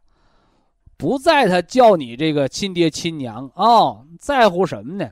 [0.97, 5.11] 不在他叫你这个亲爹亲娘啊，在乎什么呢？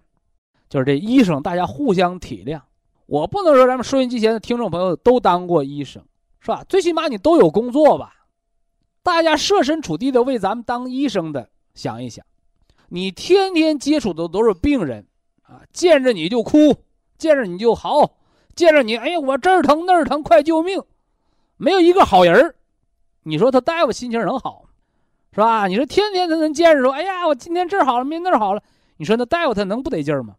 [0.69, 2.61] 就是这医生，大家互相体谅。
[3.07, 6.03] 我不能说咱们收音机前的听众朋友都当过医生，
[6.41, 6.63] 是吧？
[6.69, 8.15] 最起码你都有工作吧？
[9.03, 12.25] 大家设身处地的为咱们当医生的想一想，
[12.89, 15.07] 你天天接触的都是病人，
[15.43, 16.75] 啊，见着你就哭，
[17.19, 18.11] 见着你就嚎，
[18.55, 20.81] 见着你，哎呀，我这儿疼那儿疼，快救命！
[21.57, 22.55] 没有一个好人儿，
[23.25, 24.65] 你说他大夫心情能好，
[25.33, 25.67] 是吧？
[25.67, 28.63] 你说天天他能见着说，哎呀，我今天这儿好了，明天那儿好了，
[28.99, 30.37] 你说那大夫他能不得劲儿吗？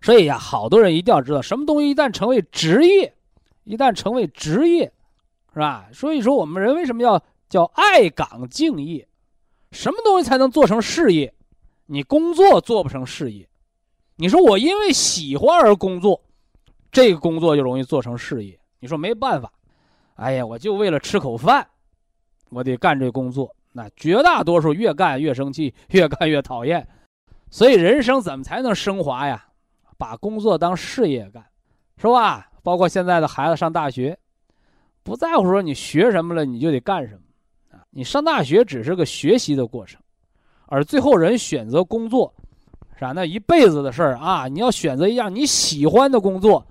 [0.00, 3.12] 所以呀，好多人一定要知道，什么东西一旦成为职业，
[3.64, 4.92] 一旦成为职业，
[5.52, 5.88] 是吧？
[5.92, 9.06] 所以说，我们人为什么要叫爱岗敬业？
[9.70, 11.32] 什么东西才能做成事业？
[11.86, 13.48] 你工作做不成事业，
[14.16, 16.22] 你说我因为喜欢而工作，
[16.92, 18.58] 这个工作就容易做成事业。
[18.80, 19.52] 你说没办法，
[20.14, 21.66] 哎呀，我就为了吃口饭，
[22.50, 23.54] 我得干这工作。
[23.72, 26.86] 那绝大多数越干越生气，越干越讨厌。
[27.50, 29.46] 所以人生怎么才能升华呀？
[29.96, 31.44] 把工作当事业干，
[31.96, 32.50] 是吧？
[32.62, 34.18] 包括现在的孩子上大学，
[35.02, 37.20] 不在乎说你学什么了，你就得干什么？
[37.90, 40.00] 你上大学只是个学习的过程，
[40.66, 42.32] 而最后人选择工作，
[42.98, 43.26] 啥呢？
[43.26, 44.46] 一辈子的事儿啊！
[44.48, 46.64] 你要选择一样你喜欢的工作，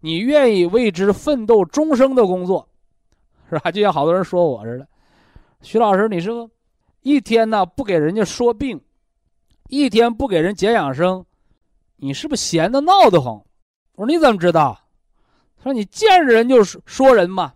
[0.00, 2.68] 你愿意为之奋斗终生的工作，
[3.48, 3.70] 是吧？
[3.70, 4.88] 就像好多人说我似的，
[5.62, 6.50] 徐老师，你是不
[7.02, 8.80] 一天呢不给人家说病，
[9.68, 11.24] 一天不给人讲养生。
[11.96, 13.40] 你是不是闲的闹得慌？
[13.94, 14.78] 我说你怎么知道？
[15.56, 17.54] 他说你见着人就说人嘛，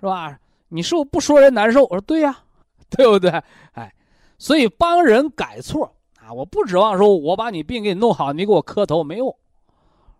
[0.00, 0.38] 是吧？
[0.72, 1.82] 你是不是不说人难受？
[1.84, 2.38] 我说对呀，
[2.90, 3.30] 对不对？
[3.72, 3.92] 哎，
[4.38, 5.84] 所以帮人改错
[6.20, 9.34] 啊，我不指望说我把你病给你弄好，你给我磕头没用，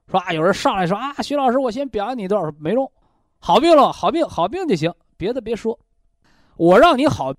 [0.07, 0.33] 是吧？
[0.33, 2.91] 有人上来说啊，徐老师，我先表扬你多少，没用，
[3.39, 5.79] 好病了，好病，好病就行，别的别说。
[6.57, 7.33] 我让你好，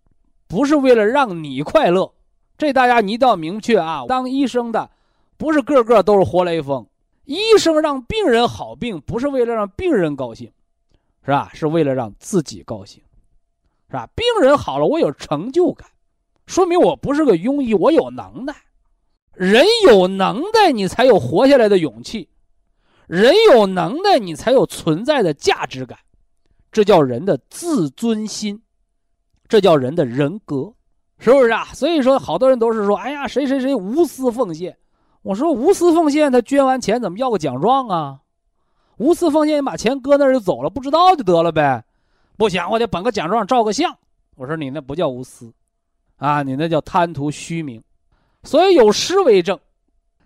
[0.48, 2.12] 不是为了让你快乐，
[2.58, 4.06] 这大家你一定要明确啊。
[4.08, 4.90] 当医生的。
[5.36, 6.86] 不是个个都是活雷锋，
[7.26, 10.50] 医生让病人好病，不是为了让病人高兴，
[11.26, 11.50] 是吧？
[11.54, 13.02] 是为了让自己高兴，
[13.88, 14.08] 是吧？
[14.16, 15.88] 病人好了，我有成就感，
[16.46, 18.56] 说明我不是个庸医，我有能耐。
[19.34, 22.28] 人有能耐，你才有活下来的勇气；
[23.08, 25.98] 人有能耐，你才有存在的价值感，
[26.72, 28.62] 这叫人的自尊心，
[29.48, 30.74] 这叫人的人格，
[31.18, 31.66] 是不是啊？
[31.74, 34.78] 所以说，好多人都是说：“哎呀，谁谁谁无私奉献。”
[35.24, 38.20] 我说无私奉献，他捐完钱怎么要个奖状啊？
[38.98, 41.84] 无私奉献，你把钱搁那儿就走了，不知道就得了呗。
[42.38, 43.98] 不行，我得本个奖状，照个相。
[44.36, 45.52] 我说你那不叫无私，
[46.18, 47.82] 啊，你那叫贪图虚名。
[48.44, 49.60] 所以有诗为证，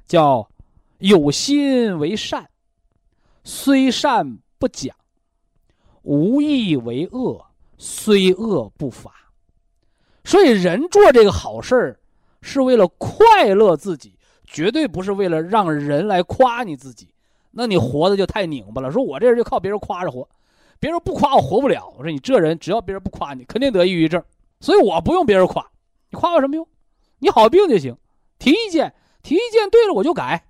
[0.08, 0.48] 叫
[1.00, 2.50] 有心为善，
[3.44, 4.94] 虽善不讲；
[6.04, 7.46] 无意为恶，
[7.78, 9.12] 虽恶不罚。
[10.24, 12.00] 所以人做这个好事儿，
[12.42, 14.14] 是为了快乐自己。
[14.50, 17.10] 绝对不是为了让人来夸你自己，
[17.52, 18.92] 那你活的就太拧巴了。
[18.92, 20.28] 说我这人就靠别人夸着活，
[20.80, 21.94] 别人不夸我活不了。
[21.98, 24.24] 我说你这人只要别人不夸你，肯定得抑郁症。
[24.60, 25.68] 所以我不用别人夸，
[26.10, 26.68] 你夸我什么用？
[27.20, 27.96] 你好病就行。
[28.40, 30.46] 提意见，提意见对了我就改。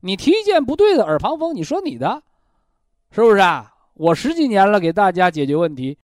[0.00, 2.22] 你提意见不对的耳旁风，你说你的，
[3.10, 3.72] 是不是啊？
[3.94, 5.96] 我十几年了，给大家解决问题，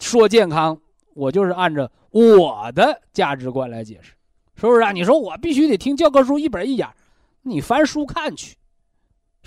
[0.00, 0.78] 说健康，
[1.14, 4.12] 我就是按照我的价值观来解释。
[4.54, 4.92] 是不是啊？
[4.92, 6.88] 你说我必须得听教科书一本一眼，
[7.42, 8.56] 你翻书看去，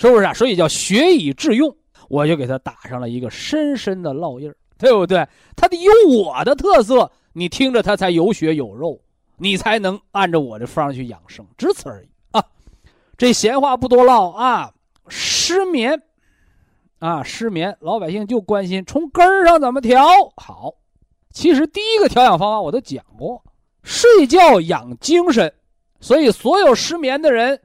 [0.02, 0.34] 是不是啊？
[0.34, 1.74] 所以叫学以致用，
[2.10, 5.28] 我就给他打上了一个深深的烙印儿，对不对？
[5.56, 9.00] 他得有我的特色，你听着他才有血有肉，
[9.38, 12.44] 你才能按照我的方去养生，只此而已啊！
[13.16, 14.74] 这闲话不多唠啊，
[15.08, 16.02] 失眠
[16.98, 20.04] 啊，失眠，老百姓就关心从根儿上怎么调
[20.36, 20.74] 好。
[21.32, 23.44] 其实第一个调养方法我都讲过。
[23.84, 25.54] 睡觉养精神，
[26.00, 27.62] 所以所有失眠的人，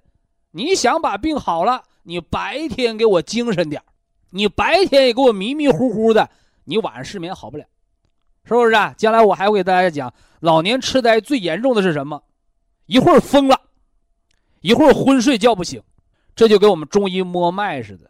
[0.50, 3.82] 你想把病好了，你白天给我精神点
[4.30, 6.30] 你白天也给我迷迷糊糊的，
[6.64, 7.64] 你晚上失眠好不了，
[8.44, 8.94] 是不是啊？
[8.96, 12.22] 将来我还会给大家讲，老年痴呆最严重的是什么？
[12.86, 13.60] 一会儿疯了，
[14.60, 15.82] 一会儿昏睡觉不醒，
[16.36, 18.08] 这就跟我们中医摸脉似的，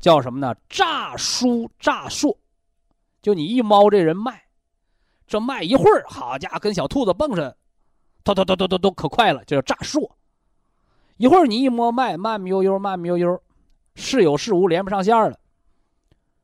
[0.00, 0.52] 叫什么呢？
[0.68, 2.36] 诈疏诈硕，
[3.22, 4.42] 就你一摸这人脉。
[5.28, 7.56] 这脉一会儿，好家伙，跟小兔子蹦似的，
[8.24, 10.10] 突突突突突突，可快了，就叫诈硕。
[11.18, 13.40] 一会儿你一摸脉，慢悠悠，慢悠悠，
[13.94, 15.38] 是有是无，连不上线了，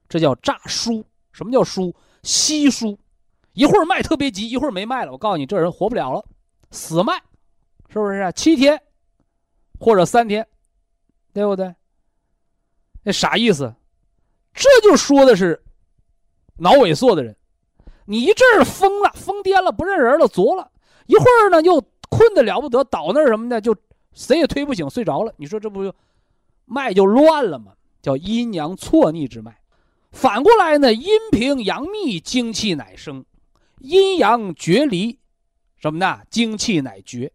[0.09, 1.05] 这叫诈输。
[1.33, 1.95] 什么叫输？
[2.22, 2.99] 稀疏。
[3.53, 5.12] 一会儿脉特别急，一会儿没脉了。
[5.12, 6.25] 我告诉你，这人活不了了，
[6.72, 7.14] 死脉，
[7.89, 8.33] 是不是？
[8.35, 8.81] 七天
[9.79, 10.47] 或者三天，
[11.33, 11.72] 对不对？
[13.05, 13.72] 那啥意思？
[14.53, 15.62] 这就说的是
[16.57, 17.37] 脑萎缩的人。
[18.07, 20.68] 你一阵疯了，疯癫了，不认人了，作了
[21.07, 23.77] 一会儿呢，又困得了不得，倒那什么的，就
[24.15, 25.35] 谁也推不醒，睡着了。
[25.37, 25.95] 你说这不就
[26.65, 27.73] 脉就乱了吗？
[28.01, 29.59] 叫阴阳错逆之脉。
[30.12, 33.23] 反过来呢，阴平阳密，精气乃生；
[33.81, 35.19] 阴阳决离，
[35.77, 36.21] 什么呢？
[36.31, 37.33] 精气乃绝。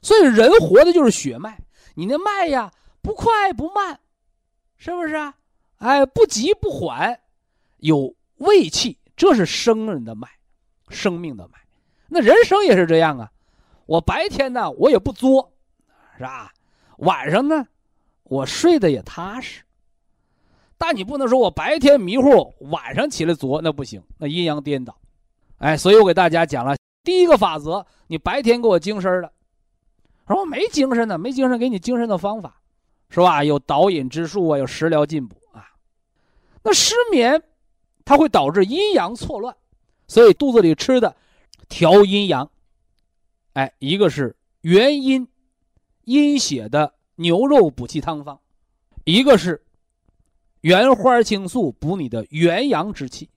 [0.00, 1.58] 所以人活的就是血脉，
[1.94, 2.70] 你那脉呀，
[3.02, 4.00] 不快不慢，
[4.76, 5.34] 是不是啊？
[5.78, 7.20] 哎，不急不缓，
[7.78, 10.28] 有胃气，这是生人的脉，
[10.88, 11.58] 生命的脉。
[12.08, 13.30] 那人生也是这样啊，
[13.86, 15.52] 我白天呢，我也不作，
[16.16, 16.52] 是吧？
[16.98, 17.66] 晚上呢，
[18.22, 19.62] 我睡得也踏实。
[20.76, 24.96] 但你不能说我白天迷糊，晚上起来作，那不行，那阴阳颠倒。
[25.58, 29.32] 哎，所以我给大家讲了第一个法则：你白天给我精神了。
[30.26, 32.60] 说我没精神呢，没精神，给你精神的方法，
[33.08, 33.44] 是吧？
[33.44, 35.66] 有导引之术啊，有食疗进补啊。
[36.62, 37.42] 那失眠，
[38.04, 39.54] 它会导致阴阳错乱，
[40.06, 41.14] 所以肚子里吃的
[41.68, 42.50] 调阴阳。
[43.52, 45.26] 哎，一个是元阴
[46.04, 48.38] 阴血的牛肉补气汤方，
[49.04, 49.64] 一个是
[50.60, 53.28] 原花青素补你的元阳之气。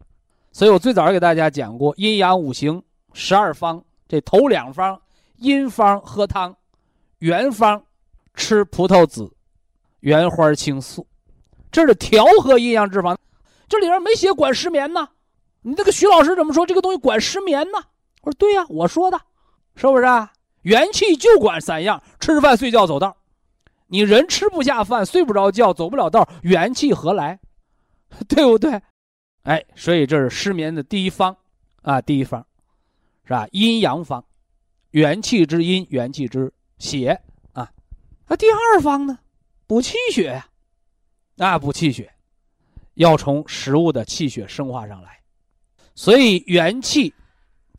[0.52, 2.82] 所以我最早给大家讲过阴阳五行
[3.14, 5.00] 十二方，这头两方
[5.38, 6.56] 阴方喝汤。
[7.20, 7.84] 元方
[8.36, 9.32] 吃葡萄籽、
[10.02, 11.08] 原花青素，
[11.72, 13.18] 这是调和阴阳之方。
[13.68, 15.10] 这里边没写管失眠呢。
[15.64, 17.80] 你这个徐老师怎么说这个东西管失眠呢？
[18.22, 19.20] 我说对呀，我说的，
[19.76, 20.04] 是不是？
[20.04, 20.32] 啊？
[20.68, 23.16] 元气就管三样：吃饭、睡觉、走道。
[23.88, 27.40] 你人吃不下饭、睡不着觉、走不了道，元气何来？
[28.28, 28.82] 对不对？
[29.44, 31.38] 哎，所以这是失眠的第一方
[31.84, 32.46] 啊，第一方
[33.24, 33.48] 是吧？
[33.52, 34.26] 阴阳方，
[34.92, 36.54] 元气之阴，元气之。
[36.80, 37.20] 血
[37.54, 37.72] 啊，
[38.28, 39.18] 那第二方呢？
[39.68, 40.48] 补气血呀，
[41.38, 42.14] 啊，补气血，
[42.96, 45.22] 要从食物的气血生化上来。
[45.96, 47.14] 所以元气，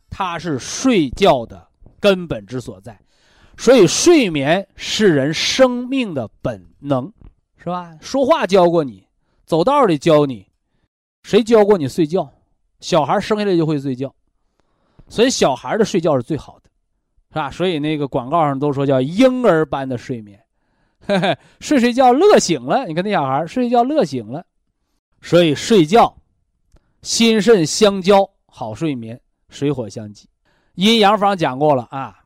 [0.09, 1.68] 它是睡觉的
[1.99, 2.99] 根本之所在。
[3.57, 7.11] 所以睡眠是人生命的本能，
[7.57, 7.97] 是吧？
[7.99, 9.05] 说话教过你，
[9.45, 10.47] 走道里教你，
[11.23, 12.31] 谁教过你睡觉？
[12.79, 14.15] 小孩生下来就会睡觉，
[15.07, 16.69] 所以小孩的睡觉是最好的。
[17.31, 17.51] 是吧？
[17.51, 20.41] 所以那个广告上都说叫婴儿般的睡眠，
[21.59, 22.87] 睡睡觉乐醒了。
[22.87, 24.43] 你看那小孩睡睡觉乐醒了，
[25.21, 26.17] 所以睡觉
[27.03, 30.27] 心肾相交，好睡眠，水火相济。
[30.79, 32.23] 阴阳方讲过了啊，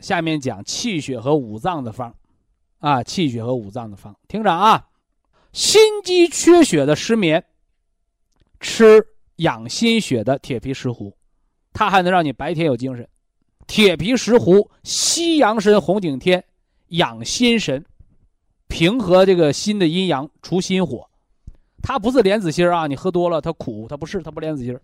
[0.00, 2.12] 下面讲气血和五脏的方，
[2.80, 4.88] 啊，气血和五脏的方，听着啊，
[5.52, 7.44] 心肌缺血的失眠，
[8.58, 9.06] 吃
[9.36, 11.12] 养心血的铁皮石斛，
[11.72, 13.08] 它还能让你白天有精神。
[13.68, 16.42] 铁皮石斛，西洋参、红景天，
[16.88, 17.84] 养心神，
[18.66, 21.08] 平和这个心的阴阳，除心火。
[21.84, 24.76] 它不是莲子心啊，你喝多了它苦，它不是，它不莲子心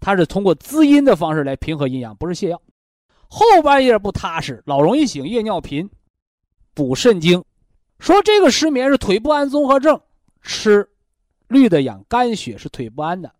[0.00, 2.60] 它是通过滋阴的方式来平和阴阳，不是泻药。
[3.28, 5.88] 后半夜不踏实，老容易醒，夜尿频，
[6.74, 7.42] 补肾精。
[7.98, 10.00] 说这个失眠是腿不安综合症，
[10.42, 10.88] 吃
[11.48, 13.32] 绿的养肝血是腿不安的，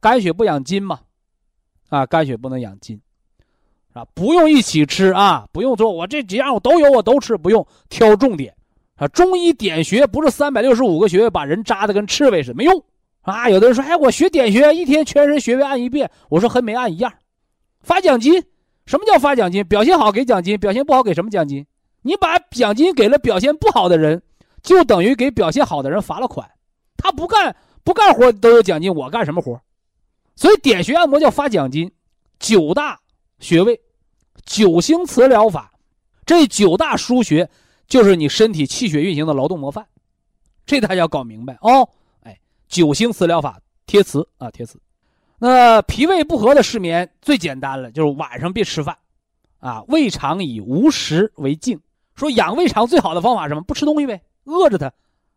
[0.00, 1.00] 肝血不养筋嘛，
[1.88, 3.00] 啊，肝血不能养筋。
[3.92, 8.54] 啊，不用一起吃啊，不用说，我这几样我都有，我都吃，不用挑重点。
[8.94, 12.84] 啊，中医点穴不是三百六十五个穴位把人扎的跟刺猬似的，没用。
[13.22, 17.12] 啊，有的人说，哎，我学点穴，一天全身穴位按一遍，我说和没按一样。
[17.80, 18.42] 发奖金，
[18.86, 19.66] 什么叫发奖金？
[19.66, 21.66] 表现好给奖金，表现不好给什么奖金？
[22.02, 24.22] 你把奖金给了表现不好的人，
[24.62, 26.48] 就等于给表现好的人罚了款。
[26.96, 29.60] 他不干不干活都有奖金，我干什么活？
[30.36, 31.90] 所以点穴按摩叫发奖金，
[32.38, 32.98] 九大。
[33.38, 33.80] 穴位，
[34.46, 35.72] 九星磁疗法，
[36.24, 37.50] 这九大腧穴
[37.88, 39.84] 就是你身体气血运行的劳动模范，
[40.64, 41.88] 这大家要搞明白哦。
[42.72, 44.80] 九星磁疗法贴磁啊，贴磁。
[45.38, 48.96] 那脾胃不和的失眠最简单了，就是晚上别吃饭，
[49.58, 51.78] 啊，胃肠以无食为静。
[52.14, 53.60] 说养胃肠最好的方法是什么？
[53.60, 54.90] 不吃东西呗，饿着它，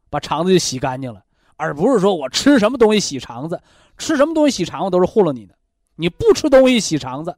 [0.09, 1.21] 把肠子就洗干净了，
[1.57, 3.61] 而不是说我吃什么东西洗肠子，
[3.97, 5.53] 吃什么东西洗肠子都是糊弄你的。
[5.97, 7.36] 你不吃东西洗肠子。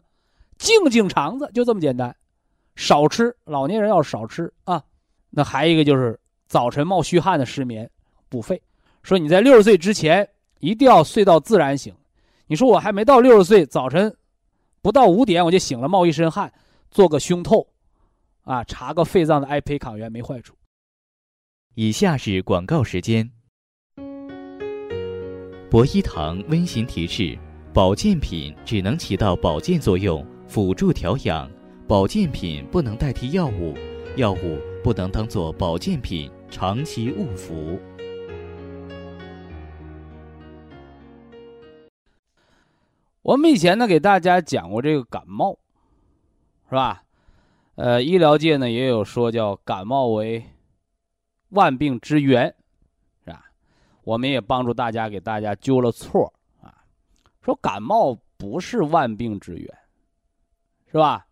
[0.60, 2.16] 静静肠子就这么简单，
[2.76, 4.84] 少吃，老年人要少吃啊。
[5.32, 7.90] 那还一个就是早晨冒虚汗的失眠，
[8.30, 8.62] 补肺。
[9.08, 10.28] 说你在六十岁之前
[10.60, 11.96] 一定要睡到自然醒。
[12.46, 14.14] 你说我还没到六十岁，早晨
[14.82, 16.52] 不到五点我就醒了，冒一身汗，
[16.92, 17.66] 做个胸透，
[18.42, 20.54] 啊，查个肺脏的艾培抗原没坏处。
[21.76, 23.32] 以下是广告时间。
[25.70, 27.40] 博一堂温馨提示：
[27.74, 30.26] 保健品只能起到保健作用。
[30.50, 31.50] 辅助调养，
[31.88, 33.74] 保健品不能代替药物，
[34.18, 37.80] 药物不能当做保健品长期误服。
[43.28, 45.60] 我们以前呢给大家讲过这个感冒，
[46.70, 47.04] 是吧？
[47.76, 50.42] 呃，医疗界呢也有说叫感冒为
[51.50, 52.56] 万病之源，
[53.26, 53.44] 是吧？
[54.06, 56.74] 我们也帮助大家给大家纠了错啊，
[57.42, 59.78] 说感冒不是万病之源。
[60.90, 61.28] 是吧？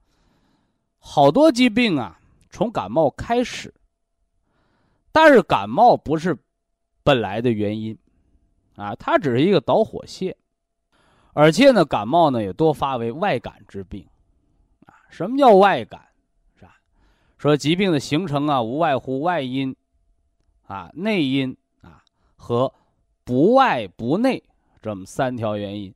[1.00, 2.20] 好多疾病啊，
[2.50, 3.74] 从感冒开始，
[5.14, 6.38] 但是感冒不是
[7.04, 7.98] 本来的原因，
[8.76, 10.36] 啊，它只是一个导火线，
[11.36, 14.08] 而且呢，感冒呢也多发为外感之病，
[14.86, 16.02] 啊，什么叫外感？
[16.58, 16.78] 是吧？
[17.38, 19.76] 说疾病的形成啊，无外乎外因，
[20.66, 22.02] 啊，内因啊
[22.38, 22.74] 和
[23.26, 24.42] 不外不内
[24.82, 25.94] 这么三条原因。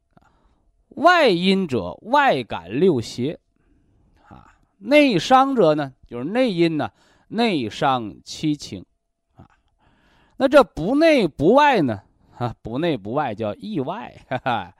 [0.90, 3.40] 外因者，外感六邪。
[4.28, 6.92] 啊内伤者呢，就是内因呢，
[7.30, 8.86] 内伤七情，
[9.36, 9.48] 啊，
[10.36, 12.02] 那这不内不外呢，
[12.38, 14.76] 啊，不内不外叫意外，哈哈，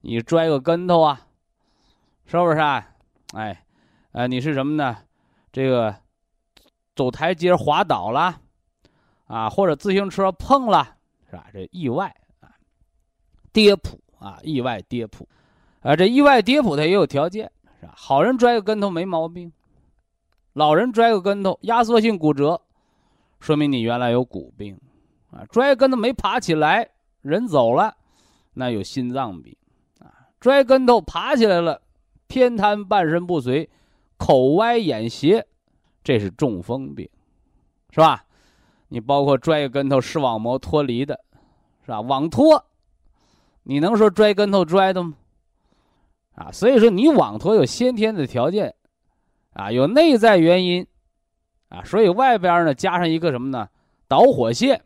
[0.00, 1.26] 你摔个跟头啊，
[2.26, 2.86] 是不是啊？
[3.34, 3.64] 哎，
[4.12, 4.96] 呃，你是什么呢？
[5.52, 5.94] 这个
[6.94, 8.40] 走台阶滑倒了，
[9.26, 10.96] 啊，或者自行车碰了，
[11.30, 11.46] 是吧？
[11.52, 12.48] 这意外啊，
[13.52, 15.28] 跌扑啊，意外跌扑，
[15.80, 17.50] 啊，这意外跌扑它也有条件。
[17.80, 17.94] 是吧？
[17.96, 19.50] 好人摔个跟头没毛病，
[20.52, 22.60] 老人摔个跟头压缩性骨折，
[23.38, 24.78] 说明你原来有骨病，
[25.30, 26.90] 啊，摔跟头没爬起来，
[27.22, 27.96] 人走了，
[28.52, 29.56] 那有心脏病，
[30.40, 31.82] 摔跟头爬起来了，
[32.26, 33.68] 偏瘫半身不遂，
[34.16, 35.46] 口歪眼斜，
[36.02, 37.08] 这是中风病，
[37.90, 38.24] 是吧？
[38.88, 41.20] 你包括摔跟头视网膜脱离的，
[41.84, 42.00] 是吧？
[42.00, 42.64] 网脱，
[43.64, 45.14] 你能说摔跟头摔的吗？
[46.34, 48.74] 啊，所以说你网脱有先天的条件，
[49.52, 50.86] 啊，有内在原因，
[51.68, 53.68] 啊，所以外边呢加上一个什么呢？
[54.08, 54.82] 导火线，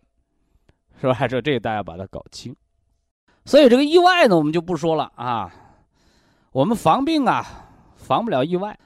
[1.00, 1.28] 是吧？
[1.28, 2.54] 这这大家把它搞清。
[3.44, 5.52] 所以这个意外呢，我们就不说了啊。
[6.52, 7.44] 我们防病啊，
[7.96, 8.78] 防不了意外，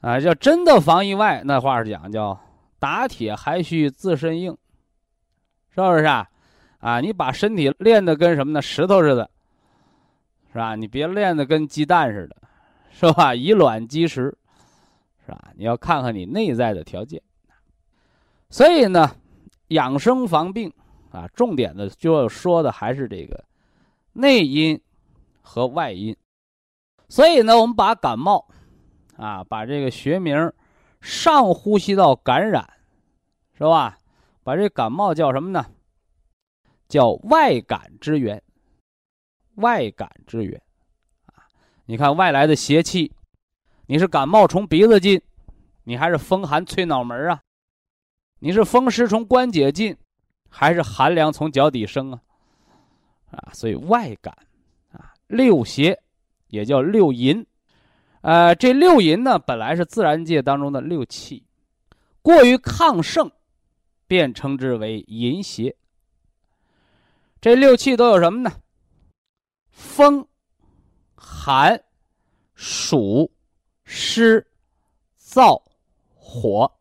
[0.00, 2.38] 啊，要真的防意外，那话是讲叫
[2.78, 4.56] 打铁还需自身硬，
[5.70, 6.28] 是不是啊？
[6.80, 8.62] 啊，你把身体练得跟什么呢？
[8.62, 9.30] 石头似的。
[10.50, 10.74] 是吧？
[10.74, 12.36] 你别练的跟鸡蛋似的，
[12.90, 13.34] 是吧？
[13.34, 14.34] 以卵击石，
[15.26, 15.52] 是吧？
[15.54, 17.20] 你要看看你内在的条件。
[18.48, 19.14] 所以呢，
[19.68, 20.72] 养生防病
[21.10, 23.44] 啊，重点的就要说的还是这个
[24.12, 24.80] 内因
[25.40, 26.16] 和外因。
[27.08, 28.48] 所以呢，我们把感冒
[29.16, 30.52] 啊，把这个学名
[31.00, 32.68] 上呼吸道感染，
[33.56, 33.98] 是吧？
[34.42, 35.66] 把这感冒叫什么呢？
[36.88, 38.42] 叫外感之源。
[39.56, 40.62] 外感之源，
[41.26, 41.42] 啊，
[41.86, 43.12] 你看外来的邪气，
[43.86, 45.20] 你是感冒从鼻子进，
[45.82, 47.40] 你还是风寒吹脑门啊？
[48.38, 49.96] 你是风湿从关节进，
[50.48, 52.22] 还是寒凉从脚底生啊？
[53.30, 54.36] 啊，所以外感，
[54.92, 56.00] 啊，六邪
[56.48, 57.44] 也叫六淫，
[58.22, 61.44] 呃，这六淫呢，本来是自然界当中的六气，
[62.22, 63.30] 过于亢盛，
[64.06, 65.76] 便称之为淫邪。
[67.40, 68.50] 这六气都有什么呢？
[69.70, 70.26] 风、
[71.14, 71.80] 寒、
[72.54, 73.30] 暑、
[73.84, 74.44] 湿、
[75.20, 75.62] 燥、
[76.14, 76.72] 火。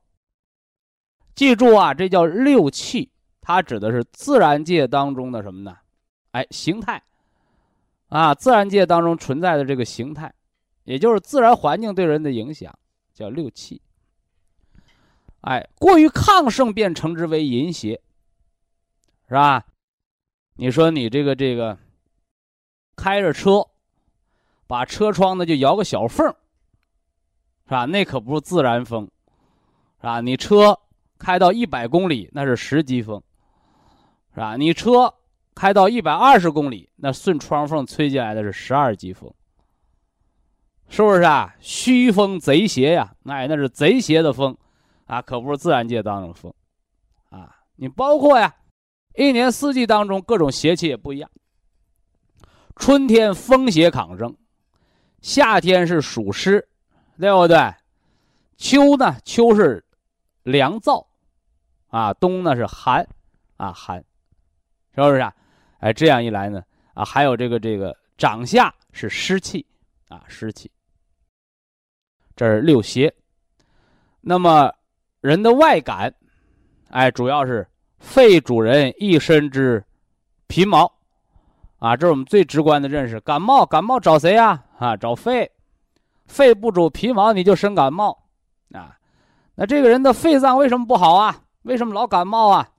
[1.36, 5.78] 记住啊，这叫六气，它指的是自然界当中的什么呢？
[6.38, 7.02] 哎，形态
[8.10, 10.32] 啊，自然界当中存在的这个形态，
[10.84, 12.78] 也就是自然环境对人的影响，
[13.12, 13.82] 叫六气。
[15.42, 18.00] 哎，过于亢盛便称之为淫邪，
[19.28, 19.66] 是吧？
[20.58, 21.76] 你说你这个这个。
[23.00, 23.64] 开着车，
[24.66, 26.26] 把车窗呢就摇个小缝
[27.66, 27.86] 是吧？
[27.86, 29.06] 那可不是自然风，
[30.02, 30.20] 是吧？
[30.20, 30.80] 你车
[31.20, 33.22] 开到一百公里，那是十级风，
[34.34, 34.58] 是吧？
[34.58, 35.14] 你车
[35.58, 39.34] 开到一百二十公里，那顺窗缝吹进来的是十二级风，
[40.88, 41.56] 是不是啊？
[41.60, 43.12] 虚风贼邪呀！
[43.26, 44.56] 哎，那是贼邪的风，
[45.06, 46.54] 啊，可不是自然界当中的风，
[47.32, 48.56] 啊，你包括呀，
[49.16, 51.28] 一年四季当中各种邪气也不一样。
[52.76, 54.38] 春天风邪抗盛，
[55.22, 56.70] 夏天是暑湿，
[57.20, 57.58] 对不对？
[58.58, 59.84] 秋呢，秋是
[60.44, 61.08] 凉燥，
[61.88, 63.08] 啊，冬呢是寒，
[63.56, 63.98] 啊寒，
[64.94, 65.34] 是不是啊？
[65.80, 66.64] 哎，这样一来呢，
[66.94, 69.66] 啊，还有这个这个掌下是湿气，
[70.10, 70.72] 啊湿气。
[72.36, 73.14] 这是六邪。
[74.22, 74.74] 那么
[75.22, 76.14] 人的外感，
[76.90, 77.68] 哎，主要是
[78.00, 79.84] 肺主人一身之
[80.48, 80.92] 皮毛。
[81.80, 83.20] 啊，这是我们最直观的认识。
[83.20, 84.64] 感冒，感冒找谁呀？
[84.80, 85.52] 啊，找肺。
[86.26, 88.26] 肺不主皮毛，你就生感冒。
[88.74, 88.98] 啊，
[89.54, 91.44] 那这个人的肺脏为什么不好啊？
[91.62, 92.70] 为什么老感冒啊？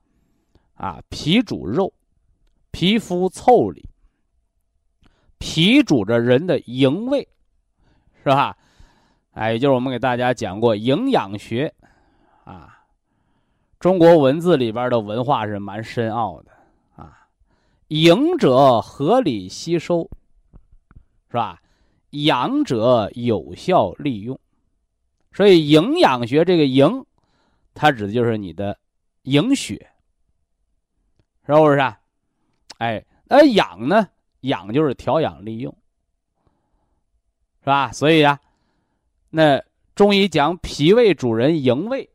[0.74, 1.92] 啊，脾主肉，
[2.70, 3.88] 皮肤腠理。
[5.38, 7.28] 脾主着人的营卫，
[8.22, 8.56] 是吧？
[9.32, 11.72] 哎，也就是我们给大家讲过营养学。
[12.44, 12.86] 啊，
[13.78, 16.50] 中国文字里边的文化是蛮深奥的
[16.96, 17.28] 啊。
[17.88, 20.10] 营者合理吸收，
[21.30, 21.62] 是吧？
[22.10, 24.40] 养者有效利用，
[25.30, 27.04] 所以营养学这个营，
[27.74, 28.78] 它指的就是你的
[29.22, 29.90] 营血，
[31.46, 32.00] 是不是啊？
[32.78, 34.08] 哎，那养呢，
[34.40, 35.76] 养就是调养利用，
[37.60, 37.92] 是吧？
[37.92, 38.40] 所以啊，
[39.30, 39.62] 那
[39.94, 42.08] 中医讲脾胃主人营卫，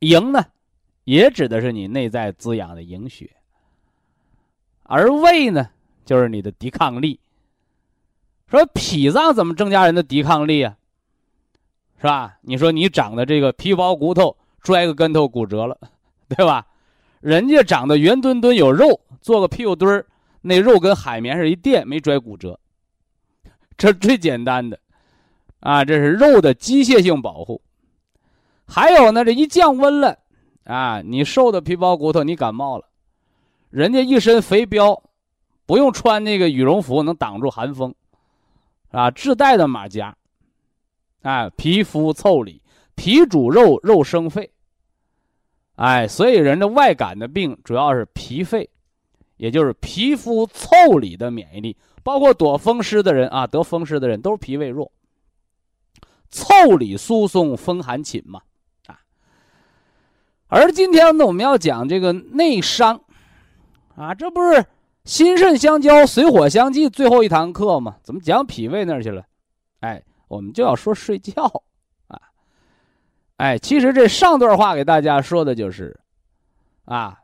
[0.00, 0.46] 营呢，
[1.04, 3.34] 也指的是你内在滋养的营血，
[4.82, 5.70] 而胃呢，
[6.04, 7.18] 就是你的抵抗力。
[8.48, 10.76] 说脾脏怎么增加人的抵抗力啊？
[11.98, 12.38] 是吧？
[12.42, 15.76] 你说你长的这个皮包骨头，摔个跟头骨折了，
[16.28, 16.66] 对吧？
[17.20, 20.06] 人家长得圆墩墩有肉，做个屁股墩儿，
[20.42, 22.58] 那肉跟海绵似的，一垫没摔骨折。
[23.76, 24.78] 这最简单的，
[25.60, 27.60] 啊，这是肉的机械性保护。
[28.66, 30.18] 还有呢，这一降温了，
[30.64, 32.84] 啊，你瘦的皮包骨头，你感冒了，
[33.70, 35.02] 人家一身肥膘，
[35.66, 37.94] 不用穿那个羽绒服能挡住寒风。
[38.92, 40.16] 啊，自带的马甲，
[41.22, 42.62] 啊，皮肤腠理，
[42.94, 44.50] 皮主肉，肉生肺，
[45.76, 48.68] 哎，所以人的外感的病主要是脾肺，
[49.36, 54.90] 也就是皮肤腠理的免疫力，包括躲风湿的人啊，得风湿的人都是脾胃弱，
[56.30, 58.40] 腠理疏松，风寒侵嘛，
[58.86, 58.98] 啊。
[60.48, 63.00] 而今天呢，我们要讲这个内伤，
[63.94, 64.64] 啊，这不是。
[65.04, 69.24] 心肾相交，水火相济，最后一堂课嘛，怎么讲脾胃那儿去了？
[69.78, 71.62] 哎，我们就要说睡觉！
[73.36, 75.98] 哎，其实这上段话给大家说的就是，
[76.84, 77.20] 啊，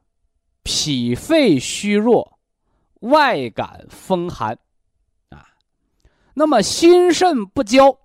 [0.63, 2.39] 脾肺虚弱，
[3.01, 4.59] 外感风寒，
[5.31, 5.49] 啊，
[6.35, 7.99] 那么心肾不交，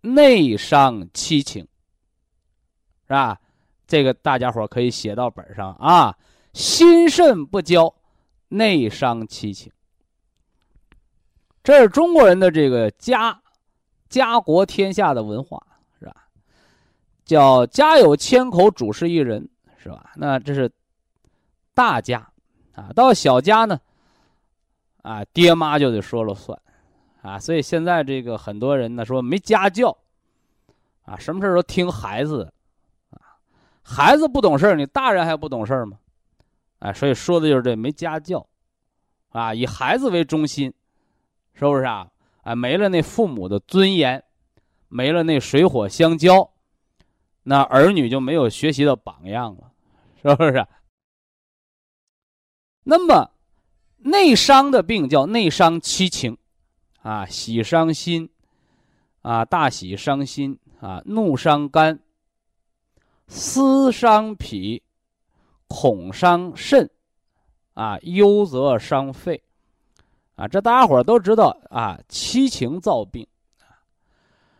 [0.00, 1.62] 内伤七情，
[3.06, 3.40] 是吧？
[3.86, 6.16] 这个大家伙可以写到本上啊，
[6.52, 7.94] 心肾不交。
[8.52, 9.70] 内伤七情，
[11.62, 13.40] 这是中国人的这个家
[14.08, 15.64] 家国天下的文化，
[17.30, 20.10] 叫家有千口，主事一人，是吧？
[20.16, 20.68] 那这是
[21.72, 22.28] 大家
[22.74, 23.78] 啊，到小家呢，
[25.02, 26.60] 啊，爹妈就得说了算，
[27.22, 29.96] 啊，所以现在这个很多人呢说没家教，
[31.04, 32.52] 啊，什么事都听孩子，
[33.10, 33.38] 啊，
[33.80, 35.98] 孩子不懂事你大人还不懂事吗？
[36.80, 38.44] 哎，所以说的就是这没家教，
[39.28, 40.74] 啊，以孩子为中心，
[41.54, 42.08] 是不是啊？
[42.42, 44.20] 哎，没了那父母的尊严，
[44.88, 46.50] 没了那水火相交，
[47.50, 49.72] 那儿女就没有学习的榜样了，
[50.22, 50.64] 是不是？
[52.84, 53.32] 那么，
[53.96, 56.38] 内伤的病叫内伤七情，
[57.02, 58.30] 啊，喜伤心，
[59.22, 61.98] 啊，大喜伤心，啊，怒伤肝，
[63.26, 64.84] 思伤脾。
[65.66, 66.88] 恐伤肾，
[67.74, 69.42] 啊，忧则伤肺，
[70.34, 71.98] 啊，这大家伙都知道啊。
[72.08, 73.26] 七情造病，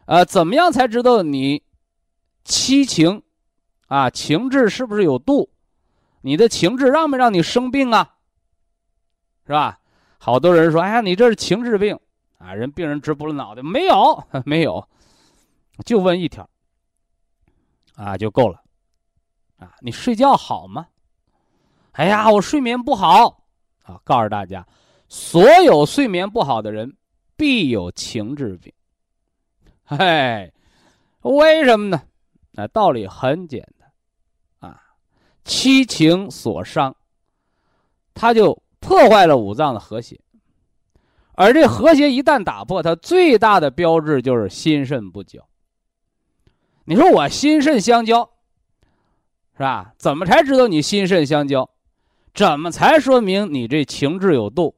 [0.07, 1.63] 呃，怎么样才知道你
[2.51, 3.23] 七情
[3.87, 5.49] 啊情志是不是有度？
[6.21, 8.17] 你的情志让没让你生病啊？
[9.47, 9.79] 是吧？
[10.19, 11.97] 好多人说，哎呀，你这是情志病
[12.39, 14.87] 啊，人病人直不了脑袋，没有， 没有，
[15.87, 16.51] 就问一条，
[17.95, 18.61] 啊，就够了，
[19.59, 20.89] 啊，你睡觉好吗？
[21.93, 23.45] 哎呀，我睡眠不好
[23.85, 24.01] 啊！
[24.03, 24.67] 告诉大家，
[25.09, 26.97] 所有睡眠不好的人
[27.37, 28.73] 必有情志病。
[29.85, 30.53] 哎，
[31.23, 32.03] 为什么呢？
[32.53, 34.81] 那道理很简单啊，
[35.45, 36.95] 七情所伤，
[38.15, 40.21] 它就破坏了五脏的和谐。
[41.35, 45.41] 而这和谐一旦打破，它最大的标志就是心肾不交。
[46.85, 48.29] 你说我心肾相交，
[49.55, 49.95] 是吧？
[49.97, 51.71] 怎么才知道你心肾相交？
[52.35, 54.75] 怎么才说明你这情志有度？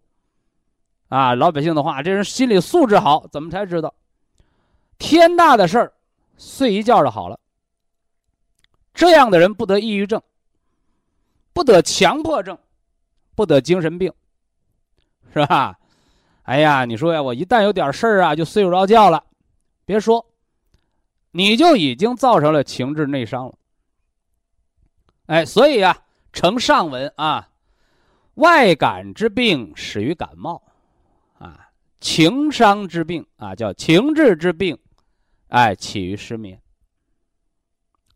[1.08, 3.94] 啊，老百姓的话，这人心理素质好，怎么才知道？
[4.98, 5.92] 天大的事儿，
[6.38, 7.40] 睡一觉就好了。
[9.02, 10.22] 这样的人不得抑郁症，
[11.52, 12.56] 不得强迫症，
[13.34, 14.12] 不得精神病，
[15.34, 15.76] 是吧？
[16.44, 19.24] 哎呀，你说呀，我一旦有点事儿啊，就睡不着觉了。
[19.84, 20.24] 别说，
[21.32, 23.54] 你就已经造成了情志内伤了。
[25.26, 25.98] 哎，所以呀。
[26.32, 27.50] 呈上文啊，
[28.34, 30.62] 外感之病始于感冒，
[31.38, 31.68] 啊，
[32.00, 34.78] 情伤之病啊叫情志之病，
[35.48, 36.61] 哎起于失眠，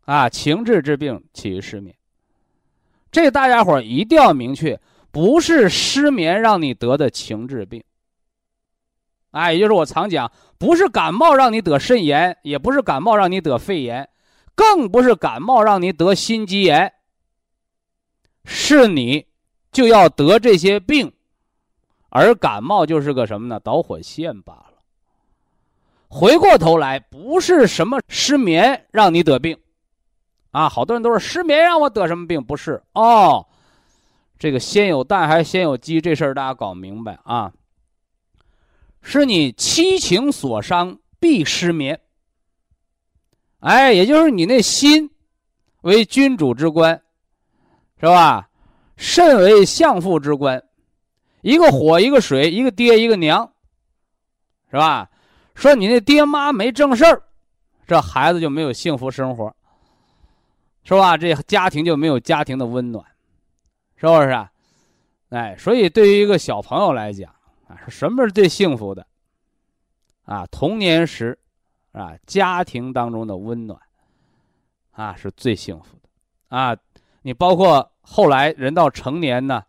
[0.07, 1.93] 啊情志之病起于失眠，
[3.11, 4.79] 这大家伙一定要明确，
[5.11, 7.83] 不是失眠让你得的情志病，
[9.31, 14.07] 哎，也就是我常讲，不是感冒让你得肾炎，也不是感冒让你得肺炎，
[14.55, 16.93] 更不是感冒让你得心肌炎。
[18.45, 19.25] 是你
[19.73, 21.11] 就要得这些病，
[22.07, 23.59] 而感冒就是个什么呢？
[23.59, 24.73] 导火线罢了。
[26.07, 29.59] 回过头来，不是什么失眠让你得病，
[30.51, 32.43] 啊，好多人都是失眠让我得什么病？
[32.43, 33.45] 不是哦，
[34.39, 37.51] 这个先有蛋还是先有鸡这事儿大家搞明白啊。
[39.01, 41.99] 是你七情所伤必失眠。
[43.59, 45.09] 哎，也就是你那心
[45.81, 47.01] 为君主之官，
[47.99, 48.49] 是吧？
[48.95, 50.63] 肾为相父之官，
[51.41, 53.51] 一个火一个水，一个爹一个娘，
[54.69, 55.09] 是吧？
[55.55, 57.23] 说你那爹妈没正事儿，
[57.87, 59.55] 这孩子就没有幸福生活，
[60.87, 61.17] 是吧？
[61.17, 63.03] 这家庭就没有家庭的温暖，
[63.97, 64.49] 是不是啊？
[65.31, 67.29] 哎，所以对于一个小朋友来讲
[67.67, 69.05] 啊，什么是最幸福的？
[70.23, 71.37] 啊，童年时，
[71.91, 73.77] 啊，家庭当中的温暖，
[74.91, 76.07] 啊，是最幸福的。
[76.55, 76.77] 啊，
[77.21, 79.65] 你包括后来人到成年呢，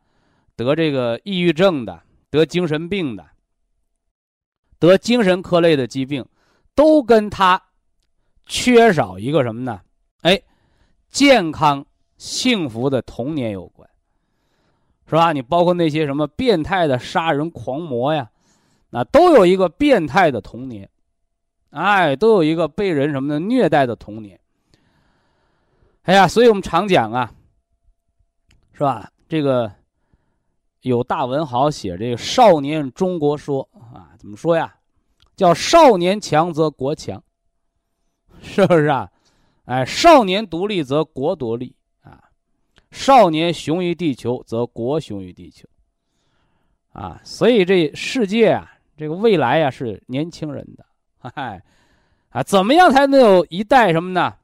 [0.54, 2.00] 得这个抑郁症的，
[2.30, 3.26] 得精神病的。
[4.78, 6.24] 得精神科类的疾病，
[6.76, 7.60] 都跟他
[8.46, 9.80] 缺少一个什么呢？
[10.20, 10.40] 哎，
[11.10, 11.84] 健康
[12.16, 13.88] 幸福的童年有关，
[15.06, 15.32] 是吧？
[15.32, 18.30] 你包括那些什么变态的杀人狂魔呀，
[18.90, 20.88] 那都有一个变态的童年，
[21.70, 24.38] 哎，都有一个被人什么的虐待的童年。
[26.02, 27.32] 哎呀，所以我们常讲啊，
[28.72, 29.10] 是吧？
[29.28, 29.70] 这个
[30.82, 33.68] 有大文豪写这个《少年中国说》。
[33.94, 34.74] 啊，怎么说呀？
[35.34, 37.22] 叫少年强则国强，
[38.42, 39.10] 是不是啊？
[39.68, 42.24] 哎，少年独立则国独立啊，
[42.90, 45.68] 少年雄于地球则国雄于地球
[46.90, 47.20] 啊。
[47.22, 50.86] 所以这世界啊，这个未来呀是年轻人的，
[51.18, 51.62] 嗨，
[52.30, 54.34] 啊，怎么样才能有一代什么呢？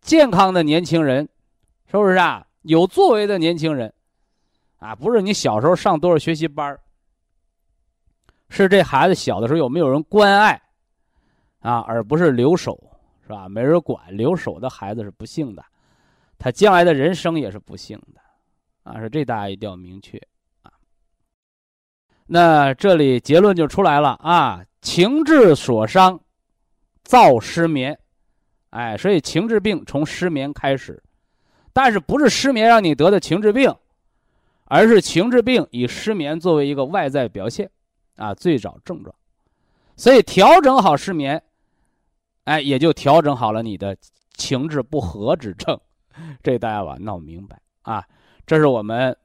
[0.00, 1.28] 健康的年轻人，
[1.88, 2.44] 是不是啊？
[2.62, 3.94] 有作为的年轻人，
[4.78, 6.76] 啊，不是你小时候上多少学习班
[8.48, 10.60] 是这孩子小的时候有没有人关爱，
[11.60, 12.76] 啊，而不是留守，
[13.22, 13.48] 是吧？
[13.48, 15.64] 没人管，留守的孩子是不幸的，
[16.38, 18.20] 他将来的人生也是不幸的，
[18.82, 20.18] 啊，是这大家一定要明确
[20.62, 20.72] 啊。
[22.26, 26.20] 那这里结论就出来了啊，情志所伤，
[27.04, 27.98] 造失眠，
[28.70, 31.02] 哎，所以情志病从失眠开始，
[31.72, 33.74] 但是不是失眠让你得的情志病，
[34.64, 37.70] 而是情志病以失眠作为一个外在表现。
[38.16, 39.12] 啊，最早症状，
[39.96, 41.42] 所以调整好失眠，
[42.44, 43.96] 哎，也就调整好了你的
[44.34, 45.78] 情志不和之症，
[46.42, 48.04] 这大家把闹明白啊。
[48.46, 49.16] 这是我们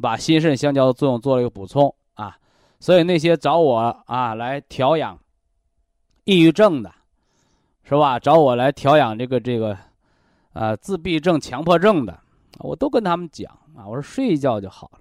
[0.00, 2.36] 把心肾相交的作用做了一个补充啊。
[2.80, 5.18] 所以那些找我啊来调养
[6.24, 6.92] 抑郁症的，
[7.84, 8.18] 是吧？
[8.18, 9.76] 找我来调养这个这个
[10.52, 12.18] 啊自闭症、强迫症的，
[12.60, 15.00] 我都跟他们讲啊，我说睡一觉就好了。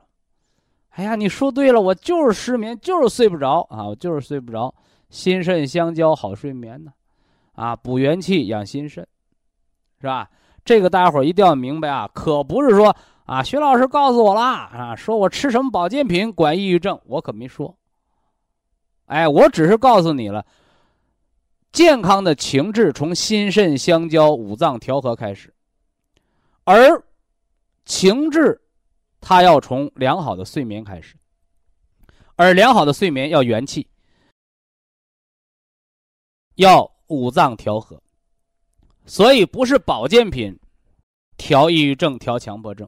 [0.89, 4.73] 哎呀，你说对了，我就是失眠，就是睡不着啊，我就是睡不着。
[5.09, 6.91] 心肾相交好睡眠呢，
[7.55, 9.07] 啊补元气养心肾，
[9.99, 10.29] 是吧？
[10.63, 12.95] 这个大家伙一定要明白啊，可不是说
[13.25, 17.77] 啊，徐老师告诉我啦啊，说我吃什么保健品管抑郁症，我可没说。
[19.05, 20.45] 哎，我只是告诉你了，
[21.71, 25.53] 健康的情志从心肾相交、五脏调和开始，
[26.63, 27.03] 而
[27.85, 28.61] 情志。
[29.27, 31.15] 他要从良好的睡眠开始，
[32.35, 33.87] 而良好的睡眠要元气，
[36.57, 38.01] 要五脏调和，
[39.05, 40.59] 所以不是保健品
[41.37, 42.87] 调抑郁症、调强迫症，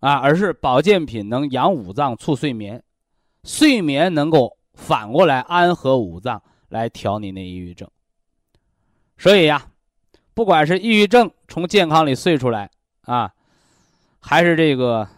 [0.00, 2.82] 啊，而是保健品能养五脏、促睡眠，
[3.44, 7.88] 睡眠能够反过来安和五脏，来调你那抑郁症。
[9.18, 9.66] 所以呀，
[10.34, 12.70] 不管是抑郁症从健康里睡出来
[13.02, 13.32] 啊。
[14.22, 15.08] 还是这个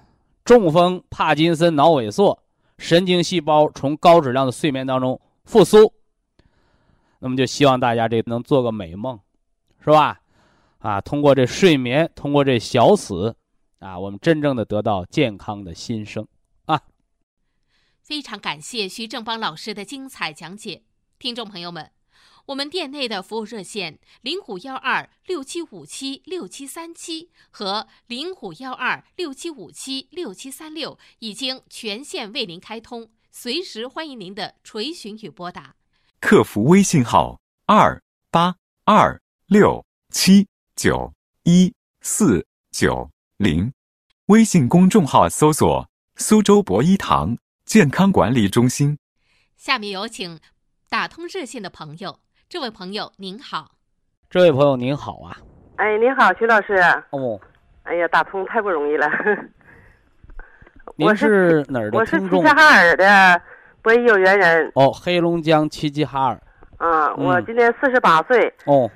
[0.45, 2.41] 中风、帕金森、脑萎缩、
[2.79, 5.93] 神经细胞从高质量的睡眠当中复苏，
[7.25, 9.21] 那么就希望大家这能做个美梦，
[9.79, 10.21] 是吧？
[10.79, 13.37] 啊，通过这睡眠，通过这小死，
[13.79, 16.27] 啊，我们真正的得到健康的新生
[16.65, 16.83] 啊！
[18.03, 20.83] 非常感谢徐正邦老师的精彩讲解，
[21.21, 21.93] 听众朋友们。
[22.47, 35.77] 我们店内的服务热线零五幺二六七五七六七三七和零五幺二六七五七六七三六已经全线为您开通，随时欢迎您的垂询与拨打。
[36.23, 38.01] 客服微信号二
[38.31, 38.55] 八
[38.85, 40.47] 二六七
[40.77, 41.13] 九
[41.43, 43.73] 一四九零，
[44.27, 48.97] 微信公众号搜索“苏州博一堂健康管理中心”。
[49.59, 50.39] 下面有请
[50.89, 52.21] 打通热线的朋友。
[52.49, 53.73] 这位朋友您好，
[54.31, 55.37] 这位朋友您好啊，
[55.75, 56.75] 哎，您好，徐老师。
[57.11, 57.39] 哦，
[57.83, 59.11] 哎呀，打通太不容易了。
[60.95, 62.39] 您是哪儿的听众？
[62.39, 63.43] 我是齐齐哈尔的
[63.83, 64.71] 博医有缘人。
[64.75, 66.41] 哦，黑龙江齐齐哈尔。
[66.79, 68.91] 啊，我嗯今年四十八岁，哦，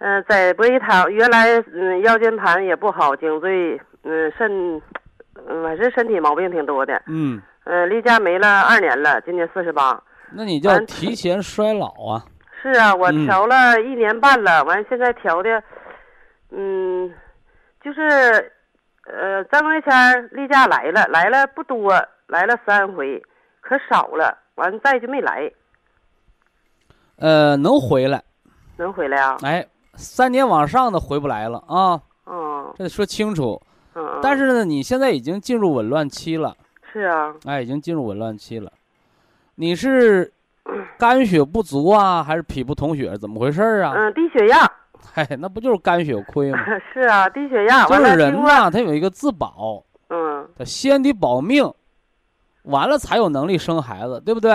[0.00, 4.76] 嗯、在博医堂，原来嗯腰间盘也不好，颈椎，嗯肾，
[5.46, 10.02] 嗯反正身体毛病挺多的，嗯，嗯、例假没了二年了，今年四十八。
[10.32, 12.24] 那你叫提前衰老啊。
[12.62, 15.62] 是啊，我嗯调了一年半了，完现在调的，
[16.50, 17.10] 嗯，
[17.82, 18.52] 就是，
[19.06, 21.92] 呃，正月前例假来了，来了不多，
[22.26, 23.22] 来了三回，
[23.68, 25.50] 可少了，完再就没来，
[27.16, 28.22] 呃，能回来，
[28.76, 29.36] 能回来啊？
[29.42, 33.60] 哎，三年往上的回不来了啊，嗯这得说清楚。
[33.94, 34.20] 嗯嗯。
[34.22, 36.56] 但是呢，你现在已经进入紊乱期了，
[36.92, 38.70] 是啊，哎，已经进入紊乱期了。
[39.56, 40.32] 你是
[40.96, 43.16] 肝血不足啊，还是脾不统血？
[43.18, 43.92] 怎么回事啊？
[43.96, 44.64] 嗯，低血压，
[45.14, 46.58] 哎，那不就是肝血亏吗？
[46.94, 51.64] 是啊，低血压， 就是人呐，他有一个自保，嗯，他先得保命，
[52.66, 54.52] 完了才有能力生孩子，对不对？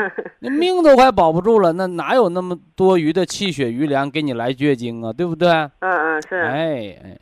[0.40, 5.12] 你命都快保不住了，那哪有那么多余的气血余粮给你来月经啊？
[5.12, 5.48] 对不对？
[5.50, 7.18] 嗯嗯是，哎哎，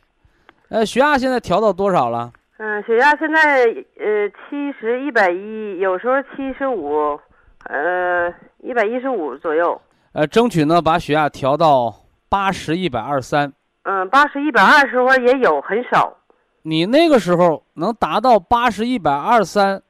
[0.69, 2.31] 呃，血压现在调到多少了？
[2.57, 3.63] 嗯，血压现在
[3.99, 7.19] 呃七十一百一，有时候七十五，
[7.65, 8.29] 呃
[8.59, 9.79] 一百一十五左右，
[10.13, 11.93] 呃，争取呢把血压调到
[12.29, 13.51] 八十一百二三。
[13.83, 16.13] 嗯，八十一百二时候也有，很少。
[16.61, 19.81] 你那个时候能达到八十一百二三，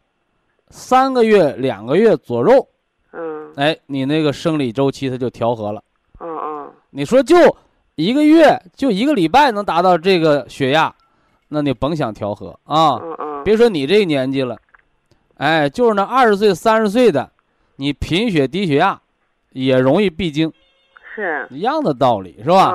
[0.74, 2.68] 三个月、两个月左右，
[3.12, 3.54] 嗯。
[3.56, 5.82] 哎，你那个生理周期它就调和了。
[6.20, 6.72] 嗯嗯。
[6.90, 7.36] 你说就
[7.94, 10.92] 一个月，就一个礼拜能达到这个血压，
[11.48, 12.98] 那你甭想调和啊！
[13.04, 14.58] 嗯嗯，别说你这个年纪了，
[15.38, 17.30] 哎，就是那二十岁、三十岁的，
[17.76, 19.00] 你贫血、低血压，
[19.52, 20.52] 也容易闭经，
[21.14, 21.46] 是。
[21.52, 22.74] 一样的道理，是吧？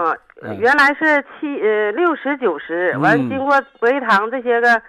[0.61, 3.29] 原来是七呃六十九十，完嗯。
[3.29, 4.81] 经过博医堂这些个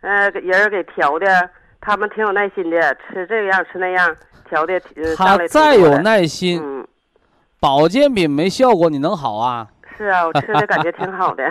[0.00, 1.48] 呃人给调的，
[1.86, 4.12] 他们挺有耐心的，吃这样吃那样
[4.48, 5.04] 调的，挺
[5.48, 6.84] 再有耐心，嗯，
[7.60, 9.68] 保健品没效果，你能好啊？
[9.96, 11.44] 是啊，我吃的感觉挺好的，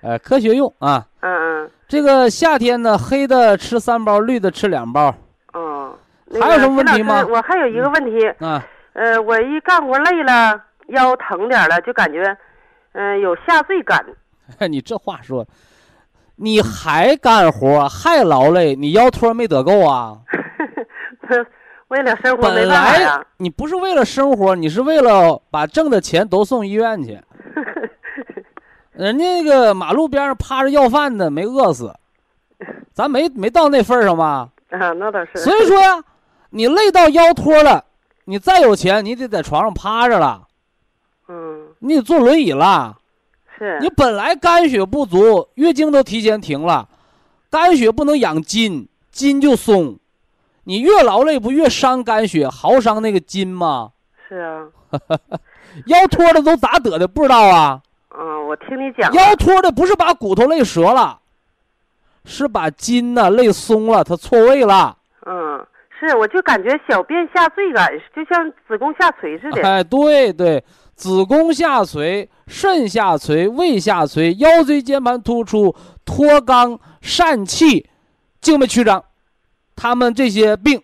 [0.00, 1.04] 呃， 科学用啊。
[1.20, 1.30] 嗯
[1.64, 5.14] 嗯这个夏天呢，黑的吃三包，绿的吃两包
[5.52, 5.94] 嗯。
[6.28, 8.58] 那还有什么问题吗我还有一个问题，嗯。
[8.94, 10.58] 呃，我一干活累了，
[10.88, 12.34] 腰疼点了，就感觉，
[12.92, 14.02] 嗯、有下坠感。
[14.70, 15.46] 你这话说，
[16.36, 20.18] 你还干活还劳累，你腰托没得够啊？
[21.88, 23.26] 为了生活没本来办法呀。
[23.36, 27.20] 你不是为了生活，你是为了把挣的钱都送医院去。
[28.92, 31.94] 人家那个马路边上趴着要饭的没饿死，
[32.92, 34.48] 咱没没到那份上吧？
[34.70, 35.36] 啊，那倒是。
[35.36, 36.02] 所以说呀，
[36.50, 37.84] 你累到腰托了，
[38.24, 40.42] 你再有钱，你得在床上趴着了，
[41.28, 42.96] 嗯，你得坐轮椅了。
[43.58, 43.78] 是。
[43.80, 46.88] 你本来肝血不足，月经都提前停了，
[47.50, 49.98] 肝血不能养筋，筋就松，
[50.64, 53.92] 你越劳累不越伤肝血，耗伤那个筋吗？
[54.28, 54.66] 是啊。
[55.86, 57.08] 腰托的都咋得的？
[57.08, 57.80] 不知道啊？
[58.16, 59.12] 嗯，我听你讲。
[59.12, 61.18] 腰托的不是把骨头累折了，
[62.24, 64.96] 是把筋呐、累松了，它错位了。
[65.26, 65.66] 嗯，
[65.98, 69.62] 是，我就感觉小便下坠感，就像子宫下垂似的。
[69.68, 70.62] 哎，对对，
[70.94, 75.74] 子宫下垂、肾下垂、胃下垂、腰椎间盘突出、
[76.04, 77.88] 脱肛、疝气、
[78.40, 79.04] 静脉曲张，
[79.74, 80.80] 他们这些病，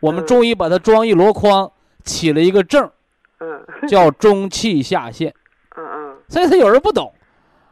[0.00, 1.70] 我们嗯中医把它装一箩筐，
[2.04, 2.90] 起了一个症
[3.88, 5.34] 叫中气下陷。
[5.76, 7.12] 嗯嗯，所以他有人不懂，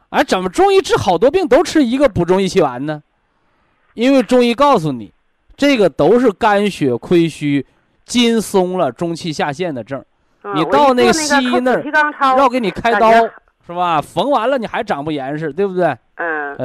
[0.09, 3.03] 哎，怎么中医治好多病都吃一个补中益气丸呢？
[3.93, 5.11] 因为中医告诉你，
[5.55, 7.65] 这个都是肝血亏虚、
[8.05, 10.05] 筋松了、中气下陷的症儿。
[10.53, 11.83] 你到那个西医那儿
[12.37, 13.11] 要给你开刀
[13.65, 14.01] 是吧？
[14.01, 15.95] 缝完了你还长不严实，对不对？
[16.15, 16.57] 嗯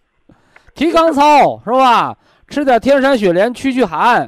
[0.74, 2.16] 提肛操是吧？
[2.48, 4.22] 吃点天山雪莲驱驱寒，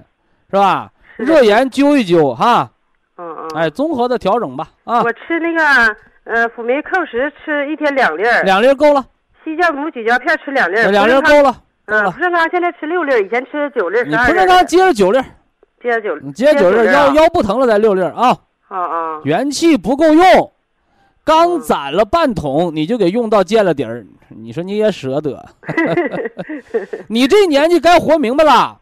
[0.50, 0.90] 是吧？
[1.16, 2.70] 是热盐灸一灸哈，
[3.16, 9.04] 嗯嗯，哎，综合的调整吧啊，我吃那个呃辅酶扣十吃一天两粒儿，两粒儿够了，
[9.44, 11.54] 西酵母咀嚼片吃两粒儿，两粒儿够了，
[11.86, 12.20] 嗯，了不。
[12.20, 14.32] 正常现在吃六粒儿，以前吃九粒儿、你十二粒儿。
[14.32, 15.24] 不正常接着九粒儿，
[15.82, 18.36] 接着九粒，你接着九粒儿，腰啊腰不疼了再六粒儿啊。
[18.70, 20.52] 啊啊，元气不够用，
[21.24, 25.44] 刚嗯攒了半桶，你就给用到见了底儿，你说你也舍得？
[27.10, 28.80] 你这年纪该活明白了，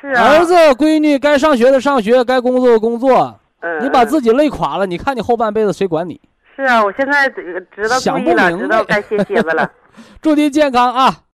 [0.00, 6.20] 是啊，儿子闺女该上学的上学，该工作的工作，嗯，你把嗯自己累垮了，你看你后半辈子谁管你？
[6.54, 9.70] 是啊，我现在知道想不明白知道该歇歇子了。
[10.22, 11.24] 祝您健康啊！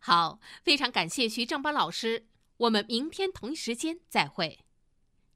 [0.00, 2.24] 好，非常感谢徐正邦老师，
[2.56, 4.58] 我们明天同一时间再会。